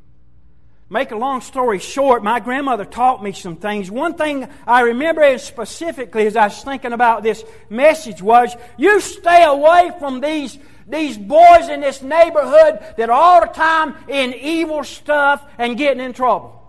Make 0.89 1.11
a 1.11 1.15
long 1.15 1.41
story 1.41 1.79
short, 1.79 2.23
my 2.23 2.39
grandmother 2.39 2.85
taught 2.85 3.23
me 3.23 3.31
some 3.31 3.55
things. 3.55 3.89
One 3.89 4.15
thing 4.15 4.47
I 4.67 4.81
remember 4.81 5.37
specifically 5.39 6.27
as 6.27 6.35
I 6.35 6.47
was 6.47 6.61
thinking 6.61 6.93
about 6.93 7.23
this 7.23 7.43
message 7.69 8.21
was 8.21 8.55
you 8.77 8.99
stay 8.99 9.43
away 9.43 9.91
from 9.97 10.21
these, 10.21 10.59
these 10.87 11.17
boys 11.17 11.69
in 11.69 11.81
this 11.81 12.01
neighborhood 12.01 12.79
that 12.97 13.09
are 13.09 13.11
all 13.11 13.41
the 13.41 13.47
time 13.47 13.95
in 14.07 14.33
evil 14.33 14.83
stuff 14.83 15.43
and 15.57 15.77
getting 15.77 16.03
in 16.03 16.13
trouble. 16.13 16.61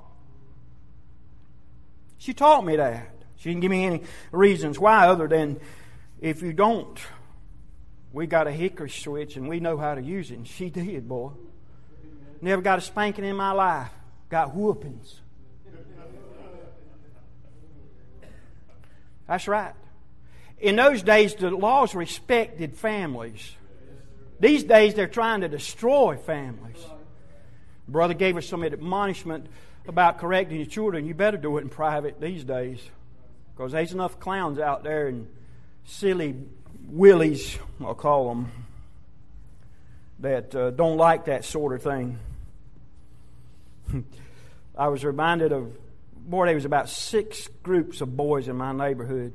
She 2.16 2.32
taught 2.32 2.64
me 2.64 2.76
that. 2.76 3.10
She 3.36 3.50
didn't 3.50 3.60
give 3.60 3.70
me 3.70 3.84
any 3.84 4.02
reasons 4.32 4.78
why 4.78 5.06
other 5.06 5.28
than 5.28 5.60
if 6.24 6.40
you 6.40 6.54
don't, 6.54 6.98
we 8.10 8.26
got 8.26 8.46
a 8.46 8.50
hickory 8.50 8.88
switch 8.88 9.36
and 9.36 9.46
we 9.46 9.60
know 9.60 9.76
how 9.76 9.94
to 9.94 10.00
use 10.00 10.30
it. 10.30 10.36
And 10.36 10.48
she 10.48 10.70
did, 10.70 11.06
boy. 11.06 11.32
Never 12.40 12.62
got 12.62 12.78
a 12.78 12.82
spanking 12.82 13.26
in 13.26 13.36
my 13.36 13.52
life. 13.52 13.90
Got 14.30 14.54
whoopings. 14.54 15.20
That's 19.28 19.46
right. 19.46 19.74
In 20.58 20.76
those 20.76 21.02
days, 21.02 21.34
the 21.34 21.50
laws 21.50 21.94
respected 21.94 22.74
families. 22.74 23.54
These 24.40 24.64
days, 24.64 24.94
they're 24.94 25.06
trying 25.06 25.42
to 25.42 25.48
destroy 25.48 26.16
families. 26.16 26.82
Brother 27.86 28.14
gave 28.14 28.38
us 28.38 28.46
some 28.46 28.64
admonishment 28.64 29.46
about 29.86 30.18
correcting 30.18 30.56
your 30.56 30.66
children. 30.66 31.04
You 31.04 31.12
better 31.12 31.36
do 31.36 31.58
it 31.58 31.62
in 31.62 31.68
private 31.68 32.18
these 32.18 32.44
days. 32.44 32.80
Because 33.54 33.72
there's 33.72 33.92
enough 33.92 34.18
clowns 34.18 34.58
out 34.58 34.84
there 34.84 35.08
and 35.08 35.28
silly 35.84 36.36
willies, 36.86 37.58
I'll 37.80 37.94
call 37.94 38.28
them, 38.28 38.50
that 40.20 40.54
uh, 40.54 40.70
don't 40.70 40.96
like 40.96 41.26
that 41.26 41.44
sort 41.44 41.74
of 41.74 41.82
thing. 41.82 42.18
I 44.76 44.88
was 44.88 45.04
reminded 45.04 45.52
of, 45.52 45.76
boy, 46.16 46.46
there 46.46 46.54
was 46.54 46.64
about 46.64 46.88
six 46.88 47.48
groups 47.62 48.00
of 48.00 48.16
boys 48.16 48.48
in 48.48 48.56
my 48.56 48.72
neighborhood. 48.72 49.32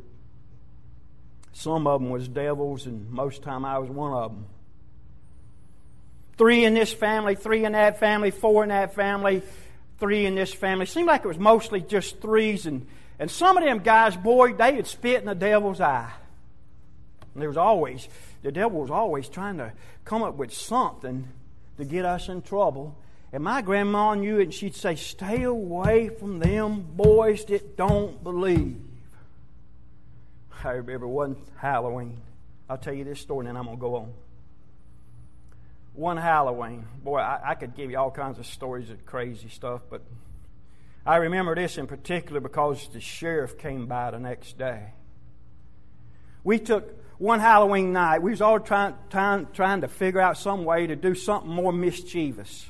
Some 1.54 1.88
of 1.88 2.02
them 2.02 2.10
was 2.10 2.28
devils, 2.28 2.86
and 2.86 3.10
most 3.12 3.44
time 3.44 3.66
I 3.66 3.80
was 3.80 3.90
one 3.90 4.14
of 4.14 4.32
them. 4.32 4.46
Three 6.38 6.64
in 6.64 6.74
this 6.74 6.94
family, 6.94 7.36
three 7.36 7.66
in 7.66 7.74
that 7.74 8.00
family, 8.00 8.32
four 8.32 8.64
in 8.64 8.70
that 8.70 8.96
family, 8.96 9.44
three 10.00 10.26
in 10.26 10.36
this 10.36 10.54
family. 10.54 10.86
Seemed 10.86 11.08
like 11.08 11.26
it 11.26 11.28
was 11.28 11.38
mostly 11.38 11.82
just 11.82 12.22
threes, 12.22 12.66
and, 12.66 12.88
and 13.20 13.30
some 13.30 13.58
of 13.58 13.64
them 13.64 13.80
guys, 13.80 14.16
boy, 14.16 14.54
they 14.54 14.74
would 14.74 14.88
spit 14.88 15.20
in 15.20 15.26
the 15.26 15.36
devil's 15.36 15.82
eye. 15.82 16.12
And 17.34 17.42
there 17.42 17.50
was 17.50 17.58
always, 17.58 18.08
the 18.42 18.52
devil 18.52 18.82
was 18.82 18.92
always 18.92 19.30
trying 19.30 19.58
to 19.58 19.74
come 20.06 20.24
up 20.24 20.36
with 20.36 20.54
something 20.54 21.28
to 21.78 21.86
get 21.86 22.06
us 22.06 22.30
in 22.30 22.42
trouble. 22.42 22.96
And 23.32 23.44
my 23.44 23.62
grandma 23.62 24.16
knew 24.16 24.40
it, 24.40 24.44
and 24.44 24.54
she'd 24.54 24.76
say, 24.76 24.96
Stay 24.96 25.44
away 25.44 26.10
from 26.10 26.40
them 26.40 26.82
boys 26.82 27.46
that 27.46 27.78
don't 27.78 28.24
believe. 28.24 28.82
I 30.64 30.72
remember 30.72 31.08
one 31.08 31.38
Halloween. 31.58 32.22
I'll 32.70 32.78
tell 32.78 32.94
you 32.94 33.04
this 33.04 33.20
story, 33.20 33.48
and 33.48 33.50
then 33.50 33.58
I'm 33.58 33.66
going 33.66 33.78
to 33.78 33.82
go 33.82 33.96
on. 33.96 34.14
One 35.94 36.18
Halloween. 36.18 36.86
Boy, 37.04 37.20
I, 37.20 37.52
I 37.52 37.56
could 37.56 37.76
give 37.76 37.92
you 37.92 37.98
all 37.98 38.12
kinds 38.12 38.40
of 38.40 38.46
stories 38.46 38.90
of 38.90 39.06
crazy 39.06 39.50
stuff, 39.50 39.82
but 39.90 40.02
I 41.06 41.18
remember 41.18 41.56
this 41.56 41.78
in 41.78 41.88
particular 41.88 42.40
because 42.40 42.88
the 42.90 43.00
sheriff 43.00 43.58
came 43.58 43.86
by 43.86 44.12
the 44.12 44.20
next 44.20 44.58
day. 44.58 44.94
We 46.44 46.60
took 46.60 46.99
one 47.20 47.42
Halloween 47.42 47.92
night, 47.92 48.22
we 48.22 48.32
was 48.32 48.42
all 48.42 48.60
trying, 48.60 48.96
trying, 49.10 49.48
trying 49.54 49.82
to 49.82 49.90
figure 49.90 50.22
out 50.22 50.38
some 50.38 50.64
way 50.64 50.88
to 50.88 50.96
do 50.96 51.14
something 51.14 51.52
more 51.52 51.74
mischievous. 51.74 52.66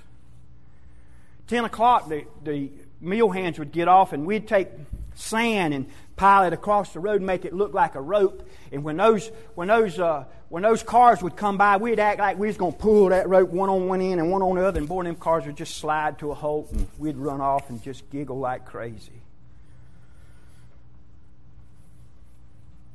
10 1.47 1.65
o'clock, 1.65 2.09
the, 2.09 2.25
the 2.43 2.71
meal 2.99 3.29
hands 3.29 3.59
would 3.59 3.71
get 3.71 3.87
off, 3.87 4.11
and 4.11 4.25
we'd 4.25 4.47
take 4.47 4.67
sand 5.13 5.73
and 5.73 5.87
pile 6.15 6.45
it 6.45 6.53
across 6.53 6.93
the 6.93 6.99
road 6.99 7.17
and 7.17 7.27
make 7.27 7.45
it 7.45 7.53
look 7.53 7.73
like 7.75 7.93
a 7.93 8.01
rope. 8.01 8.47
And 8.71 8.83
when 8.83 8.97
those, 8.97 9.27
when 9.53 9.67
those, 9.67 9.99
uh, 9.99 10.25
when 10.49 10.63
those 10.63 10.81
cars 10.81 11.21
would 11.21 11.35
come 11.35 11.57
by, 11.57 11.77
we'd 11.77 11.99
act 11.99 12.19
like 12.19 12.39
we 12.39 12.47
was 12.47 12.57
going 12.57 12.73
to 12.73 12.77
pull 12.77 13.09
that 13.09 13.29
rope 13.29 13.49
one 13.49 13.69
on 13.69 13.87
one 13.87 14.01
end 14.01 14.19
and 14.19 14.31
one 14.31 14.41
on 14.41 14.55
the 14.55 14.65
other, 14.65 14.79
and 14.79 14.89
boy, 14.89 15.03
them 15.03 15.15
cars 15.15 15.45
would 15.45 15.57
just 15.57 15.75
slide 15.75 16.17
to 16.19 16.31
a 16.31 16.35
halt, 16.35 16.71
and 16.71 16.87
we'd 16.97 17.17
run 17.17 17.39
off 17.39 17.69
and 17.69 17.83
just 17.83 18.09
giggle 18.09 18.39
like 18.39 18.65
crazy. 18.65 19.21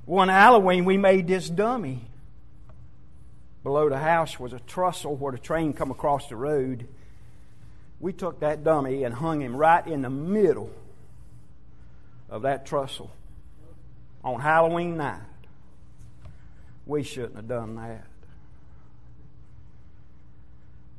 One 0.06 0.28
Halloween, 0.28 0.84
we 0.84 0.96
made 0.96 1.26
this 1.26 1.48
dummy. 1.48 2.06
Below 3.62 3.88
the 3.88 3.98
house 3.98 4.38
was 4.38 4.52
a 4.52 4.60
trestle 4.60 5.16
where 5.16 5.32
the 5.32 5.38
train 5.38 5.72
come 5.72 5.90
across 5.90 6.28
the 6.28 6.36
road 6.36 6.86
we 8.04 8.12
took 8.12 8.40
that 8.40 8.62
dummy 8.62 9.04
and 9.04 9.14
hung 9.14 9.40
him 9.40 9.56
right 9.56 9.86
in 9.86 10.02
the 10.02 10.10
middle 10.10 10.70
of 12.28 12.42
that 12.42 12.66
trestle 12.66 13.10
on 14.22 14.40
Halloween 14.40 14.98
night. 14.98 15.20
We 16.84 17.02
shouldn't 17.02 17.36
have 17.36 17.48
done 17.48 17.76
that. 17.76 18.06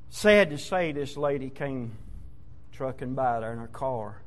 Sad 0.10 0.50
to 0.50 0.58
say, 0.58 0.94
this 0.94 1.16
lady 1.16 1.52
came 1.52 1.92
trucking 2.72 3.14
by 3.14 3.40
there 3.40 3.54
in 3.54 3.60
her 3.60 3.68
car. 3.68 4.18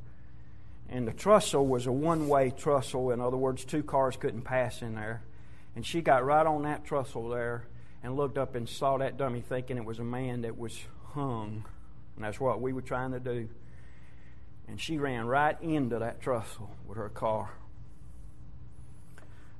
And 0.88 1.06
the 1.06 1.12
trestle 1.12 1.66
was 1.66 1.86
a 1.86 1.92
one 1.92 2.28
way 2.28 2.50
trestle. 2.50 3.10
In 3.10 3.20
other 3.20 3.36
words, 3.36 3.64
two 3.64 3.82
cars 3.82 4.16
couldn't 4.16 4.42
pass 4.42 4.82
in 4.82 4.94
there. 4.94 5.22
And 5.76 5.84
she 5.84 6.00
got 6.00 6.24
right 6.24 6.46
on 6.46 6.62
that 6.62 6.84
trestle 6.84 7.28
there 7.28 7.66
and 8.02 8.16
looked 8.16 8.38
up 8.38 8.54
and 8.54 8.68
saw 8.68 8.96
that 8.98 9.16
dummy 9.16 9.40
thinking 9.40 9.76
it 9.76 9.84
was 9.84 9.98
a 9.98 10.04
man 10.04 10.42
that 10.42 10.56
was 10.56 10.78
hung. 11.12 11.64
And 12.16 12.24
that's 12.24 12.40
what 12.40 12.60
we 12.60 12.72
were 12.72 12.82
trying 12.82 13.12
to 13.12 13.20
do. 13.20 13.48
And 14.66 14.80
she 14.80 14.98
ran 14.98 15.26
right 15.26 15.60
into 15.60 15.98
that 15.98 16.20
trestle 16.20 16.70
with 16.86 16.98
her 16.98 17.08
car. 17.08 17.50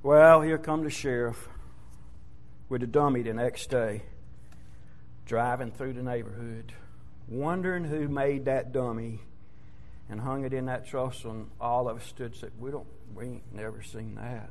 Well, 0.01 0.41
here 0.41 0.57
come 0.57 0.83
the 0.83 0.89
sheriff 0.89 1.49
with 2.69 2.81
the 2.81 2.87
dummy 2.87 3.21
the 3.23 3.33
next 3.33 3.69
day, 3.69 4.03
driving 5.25 5.71
through 5.71 5.93
the 5.93 6.03
neighborhood, 6.03 6.73
wondering 7.27 7.83
who 7.83 8.07
made 8.07 8.45
that 8.45 8.71
dummy 8.71 9.21
and 10.09 10.19
hung 10.19 10.45
it 10.45 10.53
in 10.53 10.65
that 10.65 10.87
trestle. 10.87 11.31
And 11.31 11.49
all 11.59 11.87
of 11.87 11.97
us 11.97 12.05
stood 12.05 12.31
and 12.31 12.35
said, 12.35 12.51
We 12.59 12.71
don't, 12.71 12.87
we 13.15 13.25
ain't 13.25 13.53
never 13.53 13.81
seen 13.81 14.15
that. 14.15 14.49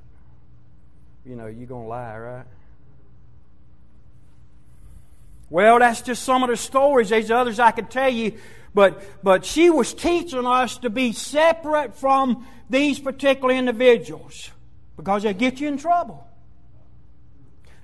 You 1.25 1.37
know, 1.37 1.47
you 1.47 1.67
gonna 1.67 1.87
lie, 1.87 2.19
right? 2.19 2.47
Well, 5.51 5.79
that's 5.79 6.03
just 6.03 6.23
some 6.23 6.43
of 6.43 6.51
the 6.51 6.57
stories. 6.57 7.09
There's 7.09 7.31
others 7.31 7.59
I 7.59 7.71
could 7.71 7.91
tell 7.91 8.11
you. 8.11 8.35
But, 8.75 9.03
but 9.23 9.45
she 9.45 9.71
was 9.71 9.95
teaching 9.95 10.47
us 10.47 10.79
to 10.79 10.91
be 10.91 11.13
separate 11.13 11.97
from 11.97 12.47
these 12.69 12.99
particular 12.99 13.55
individuals 13.55 14.51
because 14.97 15.23
they 15.23 15.33
get 15.33 15.61
you 15.61 15.69
in 15.69 15.79
trouble. 15.79 16.27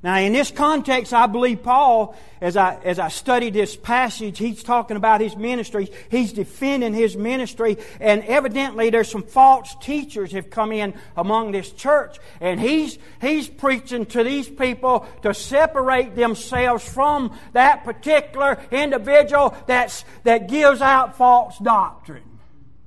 Now, 0.04 0.18
in 0.18 0.34
this 0.34 0.50
context, 0.50 1.14
I 1.14 1.26
believe 1.26 1.62
Paul, 1.62 2.14
as 2.42 2.58
I, 2.58 2.74
as 2.84 2.98
I 2.98 3.08
studied 3.08 3.54
this 3.54 3.74
passage, 3.74 4.36
he's 4.36 4.62
talking 4.62 4.98
about 4.98 5.22
his 5.22 5.34
ministry. 5.34 5.90
He's 6.10 6.34
defending 6.34 6.92
his 6.92 7.16
ministry. 7.16 7.78
And 8.00 8.22
evidently, 8.24 8.90
there's 8.90 9.10
some 9.10 9.22
false 9.22 9.74
teachers 9.80 10.32
have 10.32 10.50
come 10.50 10.72
in 10.72 10.92
among 11.16 11.52
this 11.52 11.72
church. 11.72 12.18
And 12.42 12.60
he's, 12.60 12.98
he's 13.22 13.48
preaching 13.48 14.04
to 14.04 14.22
these 14.22 14.46
people 14.46 15.06
to 15.22 15.32
separate 15.32 16.14
themselves 16.14 16.86
from 16.86 17.34
that 17.54 17.84
particular 17.84 18.60
individual 18.70 19.56
that's, 19.66 20.04
that 20.24 20.50
gives 20.50 20.82
out 20.82 21.16
false 21.16 21.58
doctrine. 21.60 22.33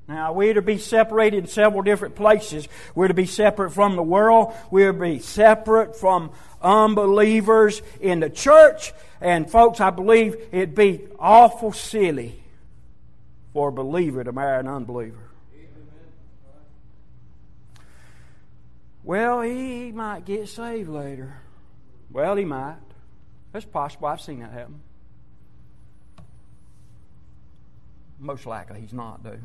Now, 0.07 0.31
we're 0.31 0.53
to 0.53 0.61
be 0.61 0.77
separated 0.77 1.37
in 1.37 1.47
several 1.47 1.81
different 1.81 2.15
places. 2.15 2.67
We're 2.95 3.09
to 3.09 3.13
be 3.13 3.25
separate 3.25 3.71
from 3.71 3.97
the 3.97 4.03
world. 4.03 4.53
We're 4.71 4.93
to 4.93 4.99
be 4.99 5.19
separate 5.19 5.97
from 5.97 6.31
unbelievers 6.61 7.81
in 7.99 8.21
the 8.21 8.29
church. 8.29 8.93
And 9.19 9.51
folks, 9.51 9.81
I 9.81 9.89
believe 9.89 10.37
it'd 10.51 10.75
be 10.75 11.01
awful 11.19 11.73
silly 11.73 12.41
for 13.51 13.67
a 13.67 13.71
believer 13.71 14.23
to 14.23 14.31
marry 14.31 14.61
an 14.61 14.67
unbeliever. 14.67 15.27
Well, 19.03 19.41
he 19.41 19.91
might 19.91 20.25
get 20.25 20.47
saved 20.47 20.89
later. 20.89 21.37
Well, 22.11 22.35
he 22.35 22.45
might. 22.45 22.75
That's 23.51 23.65
possible. 23.65 24.07
I've 24.07 24.21
seen 24.21 24.39
that 24.39 24.51
happen. 24.51 24.81
Most 28.19 28.45
likely 28.45 28.81
he's 28.81 28.93
not, 28.93 29.23
though. 29.23 29.39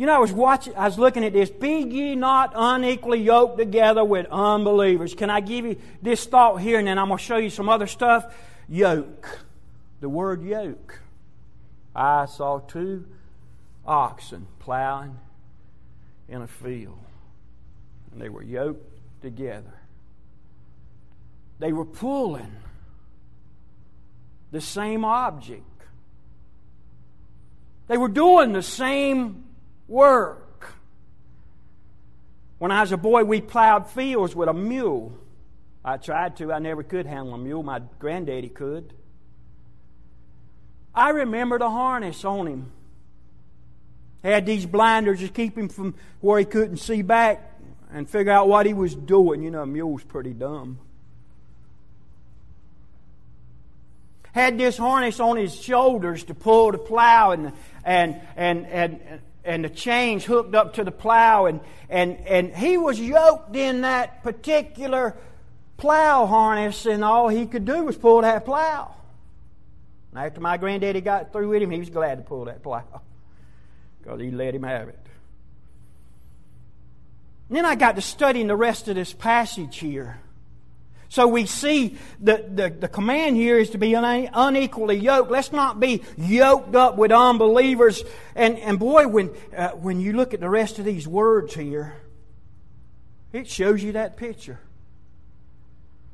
You 0.00 0.06
know, 0.06 0.14
I 0.14 0.18
was 0.18 0.32
watching, 0.32 0.74
I 0.76 0.86
was 0.86 0.98
looking 0.98 1.26
at 1.26 1.34
this. 1.34 1.50
Be 1.50 1.80
ye 1.80 2.14
not 2.14 2.54
unequally 2.56 3.20
yoked 3.20 3.58
together 3.58 4.02
with 4.02 4.24
unbelievers. 4.30 5.12
Can 5.12 5.28
I 5.28 5.40
give 5.40 5.66
you 5.66 5.76
this 6.00 6.24
thought 6.24 6.56
here 6.56 6.78
and 6.78 6.88
then 6.88 6.98
I'm 6.98 7.08
going 7.08 7.18
to 7.18 7.22
show 7.22 7.36
you 7.36 7.50
some 7.50 7.68
other 7.68 7.86
stuff? 7.86 8.34
Yoke. 8.66 9.40
The 10.00 10.08
word 10.08 10.42
yoke. 10.42 11.02
I 11.94 12.24
saw 12.24 12.60
two 12.60 13.04
oxen 13.84 14.46
plowing 14.58 15.18
in 16.30 16.40
a 16.40 16.46
field, 16.46 17.04
and 18.10 18.22
they 18.22 18.30
were 18.30 18.42
yoked 18.42 19.20
together. 19.20 19.74
They 21.58 21.74
were 21.74 21.84
pulling 21.84 22.56
the 24.50 24.62
same 24.62 25.04
object 25.04 25.62
They 27.88 27.98
were 27.98 28.08
doing 28.08 28.52
the 28.52 28.62
same 28.62 29.44
work. 29.90 30.72
When 32.58 32.70
I 32.70 32.80
was 32.80 32.92
a 32.92 32.96
boy, 32.96 33.24
we 33.24 33.40
plowed 33.40 33.90
fields 33.90 34.34
with 34.34 34.48
a 34.48 34.54
mule. 34.54 35.18
I 35.84 35.96
tried 35.96 36.36
to, 36.36 36.52
I 36.52 36.58
never 36.58 36.82
could 36.82 37.06
handle 37.06 37.34
a 37.34 37.38
mule. 37.38 37.62
My 37.62 37.80
granddaddy 37.98 38.48
could. 38.48 38.92
I 40.94 41.10
remember 41.10 41.58
the 41.58 41.70
harness 41.70 42.24
on 42.24 42.46
him. 42.46 42.72
Had 44.22 44.44
these 44.44 44.66
blinders 44.66 45.20
to 45.20 45.28
keep 45.28 45.56
him 45.56 45.68
from 45.68 45.94
where 46.20 46.38
he 46.38 46.44
couldn't 46.44 46.76
see 46.76 47.02
back 47.02 47.58
and 47.92 48.08
figure 48.08 48.32
out 48.32 48.48
what 48.48 48.66
he 48.66 48.74
was 48.74 48.94
doing. 48.94 49.42
You 49.42 49.50
know, 49.50 49.62
a 49.62 49.66
mule's 49.66 50.04
pretty 50.04 50.34
dumb. 50.34 50.78
Had 54.32 54.58
this 54.58 54.76
harness 54.76 55.18
on 55.18 55.38
his 55.38 55.54
shoulders 55.54 56.24
to 56.24 56.34
pull 56.34 56.72
the 56.72 56.78
plow 56.78 57.32
and 57.32 57.52
and 57.84 58.20
and 58.36 58.66
and 58.66 59.20
and 59.44 59.64
the 59.64 59.68
chains 59.68 60.24
hooked 60.24 60.54
up 60.54 60.74
to 60.74 60.84
the 60.84 60.90
plow 60.90 61.46
and 61.46 61.60
and 61.88 62.18
and 62.26 62.54
he 62.54 62.76
was 62.76 63.00
yoked 63.00 63.56
in 63.56 63.82
that 63.82 64.22
particular 64.22 65.16
plow 65.76 66.26
harness 66.26 66.86
and 66.86 67.02
all 67.02 67.28
he 67.28 67.46
could 67.46 67.64
do 67.64 67.84
was 67.84 67.96
pull 67.96 68.20
that 68.22 68.44
plow. 68.44 68.94
after 70.14 70.40
my 70.40 70.56
granddaddy 70.56 71.00
got 71.00 71.32
through 71.32 71.48
with 71.48 71.62
him, 71.62 71.70
he 71.70 71.78
was 71.78 71.90
glad 71.90 72.18
to 72.18 72.22
pull 72.22 72.44
that 72.44 72.62
plow 72.62 73.00
because 73.98 74.20
he 74.20 74.30
let 74.30 74.54
him 74.54 74.62
have 74.62 74.88
it. 74.88 74.98
And 77.48 77.56
then 77.56 77.64
I 77.64 77.74
got 77.74 77.96
to 77.96 78.02
studying 78.02 78.46
the 78.46 78.56
rest 78.56 78.86
of 78.88 78.94
this 78.94 79.12
passage 79.12 79.78
here. 79.78 80.20
So 81.10 81.26
we 81.26 81.44
see 81.46 81.98
the, 82.20 82.44
the, 82.48 82.70
the, 82.70 82.86
command 82.86 83.34
here 83.34 83.58
is 83.58 83.70
to 83.70 83.78
be 83.78 83.94
unequally 83.94 84.96
yoked. 84.96 85.28
Let's 85.28 85.50
not 85.50 85.80
be 85.80 86.04
yoked 86.16 86.76
up 86.76 86.96
with 86.96 87.10
unbelievers. 87.10 88.04
And, 88.36 88.56
and 88.60 88.78
boy, 88.78 89.08
when, 89.08 89.30
uh, 89.56 89.70
when 89.70 89.98
you 89.98 90.12
look 90.12 90.34
at 90.34 90.40
the 90.40 90.48
rest 90.48 90.78
of 90.78 90.84
these 90.84 91.08
words 91.08 91.52
here, 91.52 91.96
it 93.32 93.48
shows 93.48 93.82
you 93.82 93.92
that 93.92 94.16
picture 94.16 94.60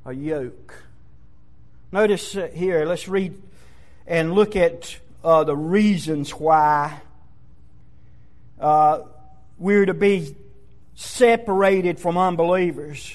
a 0.06 0.14
yoke. 0.14 0.82
Notice 1.92 2.34
uh, 2.34 2.48
here, 2.54 2.86
let's 2.86 3.06
read 3.06 3.34
and 4.06 4.32
look 4.32 4.56
at 4.56 4.98
uh, 5.22 5.44
the 5.44 5.56
reasons 5.56 6.30
why 6.30 7.02
uh, 8.58 9.00
we're 9.58 9.84
to 9.84 9.92
be 9.92 10.34
separated 10.94 12.00
from 12.00 12.16
unbelievers. 12.16 13.14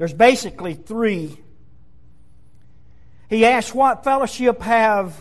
There's 0.00 0.14
basically 0.14 0.72
three. 0.72 1.36
He 3.28 3.44
asks, 3.44 3.74
What 3.74 4.02
fellowship 4.02 4.62
have 4.62 5.14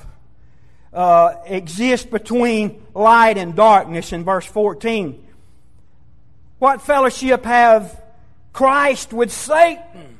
uh, 0.94 1.36
exist 1.46 2.10
between 2.10 2.82
light 2.94 3.38
and 3.38 3.58
darkness 3.58 4.14
in 4.14 4.24
verse 4.24 4.46
14? 4.46 5.22
What 6.60 6.82
fellowship 6.82 7.44
have 7.44 8.02
Christ 8.54 9.12
with 9.12 9.34
Satan? 9.34 10.18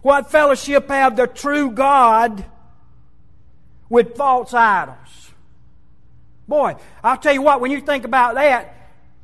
What 0.00 0.32
fellowship 0.32 0.88
have 0.88 1.14
the 1.14 1.28
true 1.28 1.70
God 1.70 2.44
with 3.88 4.16
false 4.16 4.52
idols? 4.52 5.30
Boy, 6.48 6.74
I'll 7.04 7.18
tell 7.18 7.34
you 7.34 7.42
what, 7.42 7.60
when 7.60 7.70
you 7.70 7.82
think 7.82 8.04
about 8.04 8.34
that, 8.34 8.74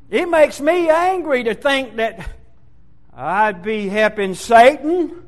it 0.09 0.29
makes 0.29 0.61
me 0.61 0.89
angry 0.89 1.43
to 1.43 1.53
think 1.53 1.97
that 1.97 2.25
I'd 3.13 3.61
be 3.63 3.89
helping 3.89 4.35
Satan. 4.35 5.23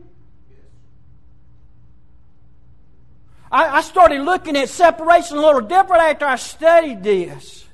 I, 3.52 3.78
I 3.78 3.82
started 3.82 4.22
looking 4.22 4.56
at 4.56 4.70
separation 4.70 5.38
a 5.38 5.42
little 5.42 5.62
different 5.62 6.02
after 6.02 6.26
I 6.26 6.38
studied 6.38 7.04
this. 7.04 7.66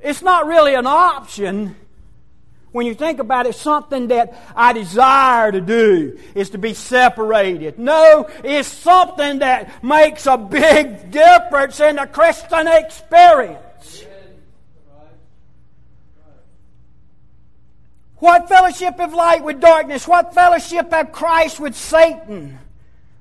It's 0.00 0.22
not 0.22 0.46
really 0.46 0.74
an 0.74 0.86
option 0.86 1.76
when 2.74 2.86
you 2.86 2.94
think 2.94 3.20
about 3.20 3.46
it, 3.46 3.54
something 3.54 4.08
that 4.08 4.36
I 4.56 4.72
desire 4.72 5.52
to 5.52 5.60
do 5.60 6.18
is 6.34 6.50
to 6.50 6.58
be 6.58 6.74
separated. 6.74 7.78
No, 7.78 8.28
it's 8.42 8.66
something 8.66 9.38
that 9.38 9.84
makes 9.84 10.26
a 10.26 10.36
big 10.36 11.12
difference 11.12 11.78
in 11.78 11.94
the 11.94 12.06
Christian 12.08 12.66
experience. 12.66 14.04
What 18.24 18.48
fellowship 18.48 18.98
of 19.00 19.12
light 19.12 19.44
with 19.44 19.60
darkness? 19.60 20.08
What 20.08 20.32
fellowship 20.32 20.90
of 20.94 21.12
Christ 21.12 21.60
with 21.60 21.76
Satan? 21.76 22.58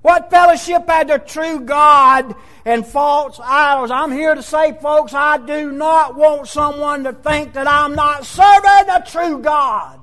What 0.01 0.29
fellowship 0.29 0.87
had 0.87 1.09
the 1.09 1.17
true 1.17 1.59
God 1.59 2.33
and 2.63 2.87
false 2.87 3.37
idols? 3.43 3.91
I'm 3.91 4.13
here 4.13 4.33
to 4.33 4.41
say, 4.41 4.71
folks, 4.81 5.13
I 5.13 5.39
do 5.39 5.73
not 5.73 6.15
want 6.15 6.47
someone 6.47 7.03
to 7.03 7.11
think 7.11 7.51
that 7.55 7.67
I'm 7.67 7.95
not 7.95 8.25
serving 8.25 8.87
the 8.87 9.03
true 9.05 9.39
God. 9.39 9.99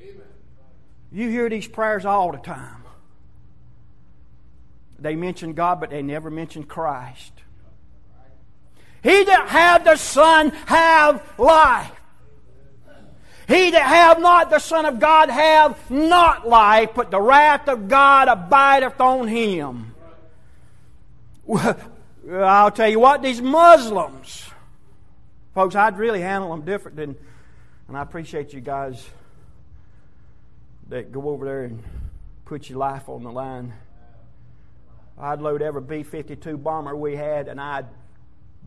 Amen. 0.00 0.20
You 1.10 1.28
hear 1.28 1.48
these 1.48 1.66
prayers 1.66 2.04
all 2.04 2.30
the 2.30 2.38
time. 2.38 2.84
They 5.00 5.16
mention 5.16 5.54
God, 5.54 5.80
but 5.80 5.90
they 5.90 6.02
never 6.02 6.30
mention 6.30 6.62
Christ. 6.62 7.32
He 9.02 9.24
that 9.24 9.48
had 9.48 9.84
the 9.84 9.96
Son 9.96 10.50
have 10.66 11.28
life. 11.40 11.90
He 13.52 13.70
that 13.72 13.82
have 13.82 14.18
not 14.20 14.48
the 14.48 14.58
Son 14.58 14.86
of 14.86 14.98
God 14.98 15.28
have 15.28 15.90
not 15.90 16.48
life, 16.48 16.90
but 16.94 17.10
the 17.10 17.20
wrath 17.20 17.68
of 17.68 17.86
God 17.86 18.28
abideth 18.28 18.98
on 18.98 19.28
him. 19.28 19.94
I'll 22.30 22.70
tell 22.70 22.88
you 22.88 22.98
what, 22.98 23.20
these 23.20 23.42
Muslims, 23.42 24.48
folks, 25.54 25.74
I'd 25.74 25.98
really 25.98 26.22
handle 26.22 26.50
them 26.50 26.62
different 26.62 26.96
than, 26.96 27.16
and 27.88 27.96
I 27.96 28.00
appreciate 28.00 28.54
you 28.54 28.60
guys 28.60 29.06
that 30.88 31.12
go 31.12 31.28
over 31.28 31.44
there 31.44 31.64
and 31.64 31.82
put 32.46 32.70
your 32.70 32.78
life 32.78 33.08
on 33.10 33.22
the 33.22 33.30
line. 33.30 33.74
I'd 35.18 35.42
load 35.42 35.60
every 35.60 35.82
B 35.82 36.02
52 36.04 36.56
bomber 36.56 36.96
we 36.96 37.16
had 37.16 37.48
and 37.48 37.60
I'd 37.60 37.86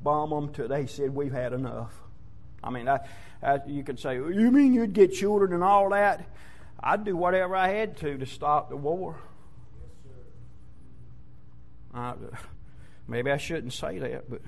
bomb 0.04 0.30
them 0.30 0.54
till 0.54 0.68
they 0.68 0.86
said 0.86 1.16
we've 1.16 1.32
had 1.32 1.54
enough. 1.54 1.94
I 2.64 2.70
mean, 2.70 2.88
I, 2.88 3.00
you 3.68 3.84
could 3.84 4.00
say, 4.00 4.16
You 4.16 4.52
mean 4.52 4.74
you'd 4.74 4.94
get 4.94 5.14
children 5.14 5.54
and 5.54 5.64
all 5.64 5.90
that? 5.90 6.28
I'd 6.80 7.04
do 7.04 7.16
whatever 7.16 7.56
I 7.56 7.70
had 7.70 7.98
to 7.98 8.18
to 8.18 8.26
stop 8.26 8.70
the 8.70 8.78
war. 8.78 9.18
Uh, 11.94 12.14
maybe 13.08 13.32
I 13.32 13.38
shouldn't 13.38 13.74
say 13.74 14.00
that, 14.00 14.30
but 14.30 14.42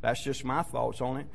that's 0.00 0.22
just 0.22 0.44
my 0.44 0.62
thoughts 0.62 1.00
on 1.00 1.18
it. 1.18 1.26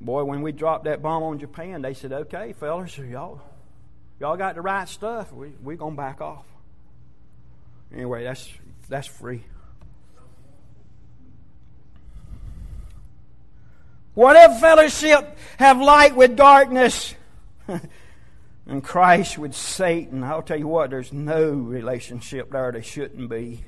Boy, 0.00 0.24
when 0.24 0.42
we 0.42 0.50
dropped 0.50 0.84
that 0.84 1.00
bomb 1.00 1.22
on 1.22 1.38
Japan, 1.38 1.82
they 1.82 1.94
said, 1.94 2.12
"Okay, 2.12 2.52
fellas, 2.52 2.98
y'all, 2.98 3.40
y'all 4.18 4.36
got 4.36 4.56
the 4.56 4.60
right 4.60 4.88
stuff. 4.88 5.32
We 5.32 5.52
we 5.62 5.76
gonna 5.76 5.94
back 5.94 6.20
off." 6.20 6.44
Anyway, 7.94 8.24
that's 8.24 8.50
that's 8.88 9.06
free. 9.06 9.44
Whatever 14.14 14.54
fellowship 14.54 15.38
have 15.58 15.80
light 15.80 16.14
with 16.14 16.36
darkness 16.36 17.14
and 18.66 18.84
Christ 18.84 19.38
with 19.38 19.54
Satan, 19.54 20.22
I'll 20.22 20.42
tell 20.42 20.58
you 20.58 20.68
what, 20.68 20.90
there's 20.90 21.12
no 21.12 21.50
relationship 21.50 22.50
there 22.50 22.72
that 22.72 22.84
shouldn't 22.84 23.30
be. 23.30 23.64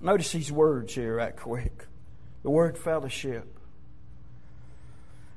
Notice 0.00 0.32
these 0.32 0.52
words 0.52 0.94
here, 0.94 1.16
right 1.16 1.34
quick. 1.34 1.86
The 2.42 2.50
word 2.50 2.78
fellowship. 2.78 3.46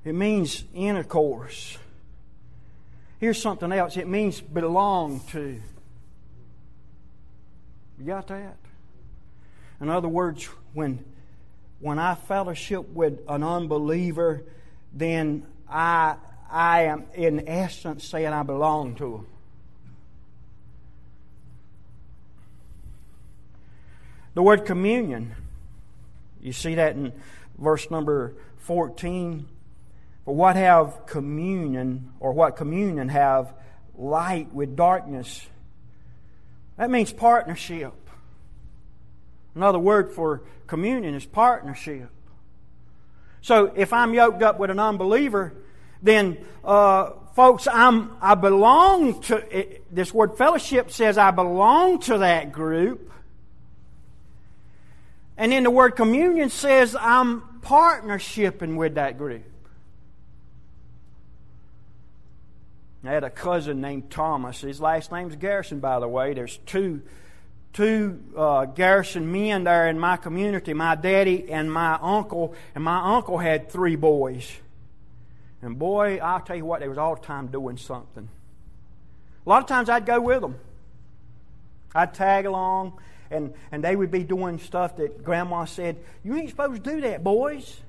It 0.03 0.13
means 0.13 0.63
intercourse. 0.73 1.77
Here's 3.19 3.41
something 3.41 3.71
else 3.71 3.97
it 3.97 4.07
means 4.07 4.41
belong 4.41 5.21
to. 5.31 5.61
You 7.99 8.05
got 8.05 8.27
that? 8.27 8.57
In 9.79 9.89
other 9.89 10.07
words, 10.07 10.45
when 10.73 11.03
when 11.81 11.97
I 11.99 12.15
fellowship 12.15 12.87
with 12.89 13.19
an 13.27 13.43
unbeliever, 13.43 14.43
then 14.93 15.45
I, 15.69 16.15
I 16.49 16.83
am 16.83 17.05
in 17.13 17.47
essence 17.47 18.05
saying 18.05 18.27
I 18.27 18.43
belong 18.43 18.95
to 18.95 19.15
him. 19.15 19.27
The 24.33 24.43
word 24.43 24.65
communion, 24.65 25.35
you 26.39 26.53
see 26.53 26.75
that 26.75 26.95
in 26.95 27.11
verse 27.57 27.91
number 27.91 28.33
14. 28.59 29.47
For 30.23 30.35
what 30.35 30.55
have 30.55 31.05
communion, 31.07 32.13
or 32.19 32.31
what 32.31 32.55
communion 32.55 33.09
have 33.09 33.53
light 33.95 34.53
with 34.53 34.75
darkness? 34.75 35.45
That 36.77 36.89
means 36.89 37.11
partnership. 37.11 37.93
Another 39.55 39.79
word 39.79 40.11
for 40.11 40.43
communion 40.67 41.13
is 41.15 41.25
partnership. 41.25 42.09
So 43.41 43.71
if 43.75 43.91
I'm 43.91 44.13
yoked 44.13 44.41
up 44.43 44.59
with 44.59 44.69
an 44.69 44.79
unbeliever, 44.79 45.53
then 46.01 46.37
uh, 46.63 47.11
folks, 47.35 47.67
I'm, 47.67 48.15
I 48.21 48.35
belong 48.35 49.21
to, 49.23 49.37
it, 49.57 49.93
this 49.93 50.13
word 50.13 50.37
fellowship 50.37 50.91
says 50.91 51.17
I 51.17 51.31
belong 51.31 51.99
to 52.01 52.19
that 52.19 52.51
group. 52.51 53.11
And 55.37 55.51
then 55.51 55.63
the 55.63 55.71
word 55.71 55.91
communion 55.91 56.49
says 56.49 56.95
I'm 56.99 57.41
partnershiping 57.61 58.75
with 58.75 58.95
that 58.95 59.17
group. 59.17 59.43
I 63.03 63.09
had 63.09 63.23
a 63.23 63.31
cousin 63.31 63.81
named 63.81 64.11
Thomas. 64.11 64.61
His 64.61 64.79
last 64.79 65.11
name's 65.11 65.35
Garrison, 65.35 65.79
by 65.79 65.99
the 65.99 66.07
way. 66.07 66.35
There's 66.35 66.57
two, 66.67 67.01
two 67.73 68.21
uh, 68.35 68.65
Garrison 68.65 69.31
men 69.31 69.63
there 69.63 69.87
in 69.87 69.99
my 69.99 70.17
community 70.17 70.73
my 70.73 70.95
daddy 70.95 71.51
and 71.51 71.71
my 71.71 71.97
uncle. 72.01 72.55
And 72.75 72.83
my 72.83 73.15
uncle 73.15 73.37
had 73.37 73.69
three 73.69 73.95
boys. 73.95 74.49
And 75.61 75.77
boy, 75.77 76.17
I'll 76.17 76.41
tell 76.41 76.55
you 76.55 76.65
what, 76.65 76.79
they 76.79 76.87
was 76.87 76.97
all 76.97 77.15
the 77.15 77.21
time 77.21 77.47
doing 77.47 77.77
something. 77.77 78.27
A 79.45 79.49
lot 79.49 79.61
of 79.61 79.67
times 79.67 79.89
I'd 79.89 80.05
go 80.05 80.19
with 80.19 80.41
them. 80.41 80.55
I'd 81.93 82.13
tag 82.13 82.45
along, 82.45 82.99
and, 83.29 83.53
and 83.71 83.83
they 83.83 83.95
would 83.95 84.11
be 84.11 84.23
doing 84.23 84.59
stuff 84.59 84.97
that 84.97 85.23
Grandma 85.23 85.65
said, 85.65 85.97
You 86.23 86.35
ain't 86.35 86.49
supposed 86.49 86.83
to 86.83 86.89
do 86.91 87.01
that, 87.01 87.23
boys. 87.23 87.79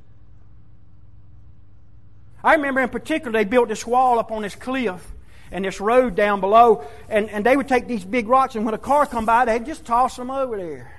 I 2.45 2.55
remember 2.55 2.81
in 2.81 2.89
particular, 2.89 3.33
they 3.33 3.45
built 3.45 3.69
this 3.69 3.87
wall 3.87 4.19
up 4.19 4.33
on 4.33 4.43
this 4.43 4.57
cliff 4.57 5.07
and 5.53 5.65
this 5.65 5.81
road 5.81 6.17
down 6.17 6.41
below, 6.41 6.85
and, 7.09 7.31
and 7.31 7.47
they 7.47 7.57
would 7.57 7.69
take 7.69 7.87
these 7.87 8.05
big 8.05 8.27
rocks, 8.27 8.57
and 8.57 8.65
when 8.65 8.75
a 8.75 8.79
car 8.79 9.07
come 9.07 9.27
by, 9.27 9.45
they'd 9.45 9.67
just 9.67 9.85
toss 9.85 10.17
them 10.17 10.31
over 10.31 10.57
there. 10.57 10.93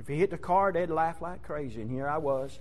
If 0.00 0.08
he 0.08 0.16
hit 0.16 0.30
the 0.30 0.38
car, 0.38 0.72
they'd 0.72 0.88
laugh 0.88 1.20
like 1.20 1.42
crazy, 1.42 1.82
and 1.82 1.90
here 1.90 2.08
I 2.08 2.18
was. 2.18 2.58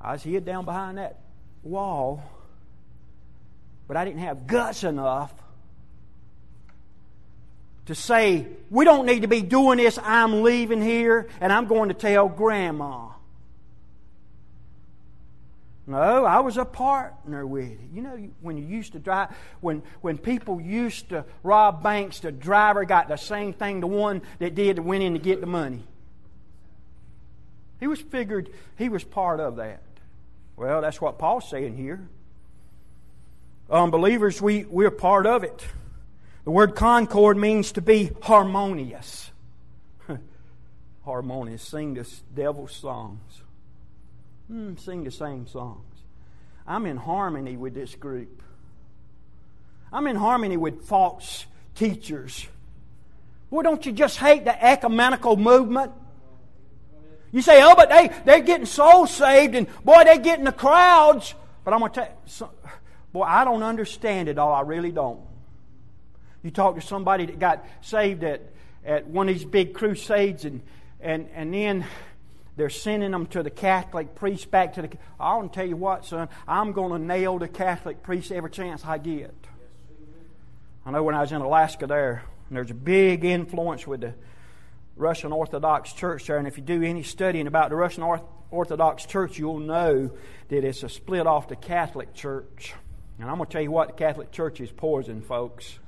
I 0.00 0.12
was 0.12 0.22
hid 0.22 0.44
down 0.44 0.64
behind 0.64 0.98
that 0.98 1.20
wall, 1.62 2.22
but 3.86 3.96
I 3.96 4.04
didn't 4.04 4.20
have 4.20 4.46
guts 4.46 4.82
enough 4.82 5.32
to 7.86 7.94
say, 7.94 8.46
we 8.70 8.84
don't 8.84 9.06
need 9.06 9.22
to 9.22 9.28
be 9.28 9.42
doing 9.42 9.78
this. 9.78 9.98
I'm 10.02 10.42
leaving 10.42 10.82
here 10.82 11.28
and 11.40 11.52
I'm 11.52 11.66
going 11.66 11.88
to 11.88 11.94
tell 11.94 12.28
Grandma. 12.28 13.10
No, 15.88 16.24
I 16.24 16.40
was 16.40 16.56
a 16.56 16.64
partner 16.64 17.46
with 17.46 17.70
it. 17.70 17.78
You 17.94 18.02
know, 18.02 18.28
when 18.40 18.56
you 18.56 18.64
used 18.64 18.92
to 18.92 18.98
drive, 18.98 19.28
when, 19.60 19.82
when 20.00 20.18
people 20.18 20.60
used 20.60 21.10
to 21.10 21.24
rob 21.44 21.82
banks, 21.82 22.18
the 22.18 22.32
driver 22.32 22.84
got 22.84 23.06
the 23.06 23.16
same 23.16 23.52
thing 23.52 23.80
the 23.80 23.86
one 23.86 24.22
that 24.40 24.56
did 24.56 24.80
went 24.80 25.04
in 25.04 25.12
to 25.12 25.20
get 25.20 25.40
the 25.40 25.46
money. 25.46 25.84
He 27.78 27.86
was 27.86 28.00
figured 28.00 28.50
he 28.76 28.88
was 28.88 29.04
part 29.04 29.38
of 29.38 29.56
that. 29.56 29.82
Well, 30.56 30.80
that's 30.80 31.00
what 31.00 31.18
Paul's 31.18 31.48
saying 31.48 31.76
here. 31.76 32.08
Unbelievers, 33.70 34.40
we, 34.42 34.64
we're 34.64 34.90
part 34.90 35.26
of 35.26 35.44
it. 35.44 35.66
The 36.44 36.50
word 36.50 36.74
concord 36.74 37.36
means 37.36 37.72
to 37.72 37.80
be 37.80 38.10
harmonious. 38.22 39.30
harmonious. 41.04 41.62
Sing 41.62 41.94
the 41.94 42.08
devil's 42.34 42.74
songs. 42.74 43.20
Mm, 44.50 44.78
sing 44.78 45.04
the 45.04 45.10
same 45.10 45.46
songs. 45.46 45.82
I'm 46.66 46.86
in 46.86 46.96
harmony 46.96 47.56
with 47.56 47.74
this 47.74 47.94
group. 47.94 48.42
I'm 49.92 50.06
in 50.06 50.16
harmony 50.16 50.56
with 50.56 50.84
false 50.84 51.46
teachers. 51.74 52.46
Boy, 53.50 53.62
don't 53.62 53.84
you 53.86 53.92
just 53.92 54.18
hate 54.18 54.44
the 54.44 54.64
ecumenical 54.64 55.36
movement? 55.36 55.92
You 57.32 57.42
say, 57.42 57.62
oh, 57.62 57.74
but 57.76 57.88
they, 57.88 58.10
they're 58.24 58.40
getting 58.40 58.66
souls 58.66 59.14
saved, 59.14 59.54
and 59.54 59.66
boy, 59.84 60.04
they're 60.04 60.18
getting 60.18 60.44
the 60.44 60.52
crowds. 60.52 61.34
But 61.64 61.74
I'm 61.74 61.80
going 61.80 61.92
to 61.92 62.00
tell 62.00 62.16
you, 62.40 62.48
boy, 63.12 63.22
I 63.22 63.44
don't 63.44 63.62
understand 63.62 64.28
it 64.28 64.38
all. 64.38 64.52
I 64.52 64.62
really 64.62 64.92
don't. 64.92 65.20
You 66.42 66.50
talk 66.50 66.76
to 66.76 66.80
somebody 66.80 67.26
that 67.26 67.38
got 67.38 67.64
saved 67.80 68.22
at, 68.24 68.42
at 68.84 69.06
one 69.06 69.28
of 69.28 69.34
these 69.34 69.44
big 69.44 69.74
crusades, 69.74 70.44
and, 70.44 70.62
and, 71.00 71.28
and 71.34 71.52
then 71.52 71.84
they're 72.56 72.70
sending 72.70 73.10
them 73.10 73.26
to 73.26 73.42
the 73.42 73.50
Catholic 73.50 74.14
priest 74.14 74.50
back 74.50 74.74
to 74.74 74.82
the. 74.82 74.90
I 75.20 75.40
to 75.40 75.48
tell 75.48 75.66
you 75.66 75.76
what, 75.76 76.06
son, 76.06 76.28
I'm 76.48 76.72
going 76.72 76.92
to 76.92 76.98
nail 76.98 77.38
the 77.38 77.48
Catholic 77.48 78.02
priest 78.02 78.32
every 78.32 78.50
chance 78.50 78.84
I 78.84 78.98
get. 78.98 79.34
I 80.86 80.90
know 80.90 81.02
when 81.02 81.14
I 81.14 81.20
was 81.20 81.32
in 81.32 81.42
Alaska 81.42 81.86
there, 81.86 82.22
there's 82.50 82.70
a 82.70 82.74
big 82.74 83.24
influence 83.24 83.86
with 83.86 84.00
the 84.00 84.14
Russian 84.96 85.32
Orthodox 85.32 85.92
Church 85.92 86.26
there. 86.26 86.38
And 86.38 86.48
if 86.48 86.56
you 86.56 86.62
do 86.62 86.82
any 86.82 87.02
studying 87.02 87.46
about 87.46 87.70
the 87.70 87.76
Russian 87.76 88.04
Orthodox 88.50 89.04
Church, 89.04 89.38
you'll 89.38 89.58
know 89.58 90.10
that 90.48 90.64
it's 90.64 90.82
a 90.82 90.88
split 90.88 91.26
off 91.26 91.48
the 91.48 91.56
Catholic 91.56 92.14
Church. 92.14 92.72
And 93.18 93.28
I'm 93.28 93.36
going 93.36 93.46
to 93.48 93.52
tell 93.52 93.62
you 93.62 93.70
what, 93.70 93.88
the 93.88 93.94
Catholic 93.94 94.30
Church 94.32 94.60
is 94.60 94.70
poison, 94.70 95.20
folks. 95.20 95.78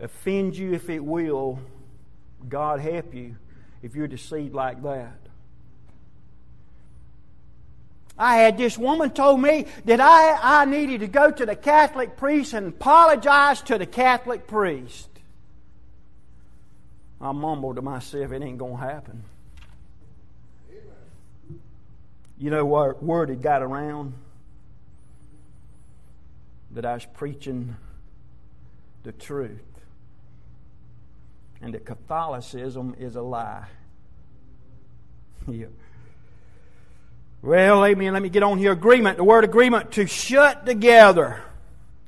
Offend 0.00 0.56
you 0.56 0.74
if 0.74 0.90
it 0.90 1.00
will. 1.02 1.58
God 2.48 2.78
help 2.78 3.14
you 3.14 3.34
if 3.82 3.94
you're 3.94 4.08
deceived 4.08 4.54
like 4.54 4.82
that. 4.82 5.18
I 8.18 8.38
had 8.38 8.58
this 8.58 8.76
woman 8.76 9.10
told 9.10 9.40
me 9.40 9.66
that 9.84 10.00
I, 10.00 10.62
I 10.62 10.64
needed 10.64 11.00
to 11.00 11.06
go 11.06 11.30
to 11.30 11.46
the 11.46 11.54
Catholic 11.54 12.16
priest 12.16 12.52
and 12.52 12.66
apologize 12.66 13.62
to 13.62 13.78
the 13.78 13.86
Catholic 13.86 14.48
priest. 14.48 15.08
I 17.20 17.30
mumbled 17.30 17.76
to 17.76 17.82
myself, 17.82 18.32
it 18.32 18.42
ain't 18.42 18.58
going 18.58 18.76
to 18.76 18.82
happen. 18.82 19.22
You 22.38 22.50
know 22.50 22.64
what 22.64 23.02
word 23.02 23.28
had 23.28 23.42
got 23.42 23.62
around? 23.62 24.14
That 26.72 26.84
I 26.84 26.94
was 26.94 27.04
preaching 27.04 27.76
the 29.02 29.12
truth. 29.12 29.67
And 31.60 31.74
that 31.74 31.84
Catholicism 31.84 32.94
is 32.98 33.16
a 33.16 33.22
lie. 33.22 33.64
yeah. 35.48 35.66
Well, 37.40 37.94
me, 37.94 38.10
let 38.10 38.22
me 38.22 38.28
get 38.28 38.42
on 38.42 38.58
here. 38.58 38.72
Agreement. 38.72 39.16
The 39.16 39.24
word 39.24 39.44
agreement 39.44 39.92
to 39.92 40.06
shut 40.06 40.66
together. 40.66 41.42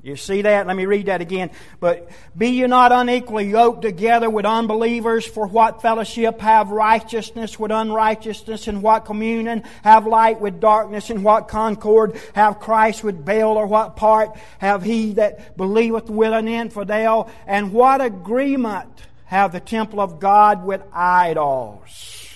You 0.03 0.17
see 0.17 0.43
that? 0.43 0.67
Let 0.67 0.77
me 0.77 0.87
read 0.87 1.07
that 1.07 1.21
again. 1.21 1.51
But 1.79 2.09
be 2.37 2.49
you 2.49 2.69
not 2.69 2.91
unequally 2.91 3.51
yoked 3.51 3.83
together 3.83 4.31
with 4.31 4.47
unbelievers, 4.47 5.27
for 5.27 5.47
what 5.47 5.83
fellowship 5.83 6.41
have 6.41 6.71
righteousness 6.71 7.59
with 7.59 7.71
unrighteousness, 7.71 8.67
and 8.67 8.83
what 8.83 9.05
communion 9.05 9.63
have 9.83 10.07
light 10.07 10.41
with 10.41 10.59
darkness, 10.59 11.11
and 11.11 11.23
what 11.23 11.49
concord 11.49 12.19
have 12.35 12.61
Christ 12.61 13.05
with 13.05 13.27
Baal, 13.27 13.59
or 13.59 13.67
what 13.67 13.97
part 13.97 14.39
have 14.59 14.83
he 14.83 15.13
that 15.15 15.59
believeth 15.59 16.09
with 16.09 16.33
an 16.33 16.49
infidel, 16.49 17.31
and 17.47 17.71
what 17.71 18.01
agreement 18.01 18.89
have 19.31 19.53
the 19.53 19.61
temple 19.61 20.01
of 20.01 20.19
God 20.19 20.65
with 20.65 20.83
idols? 20.93 22.29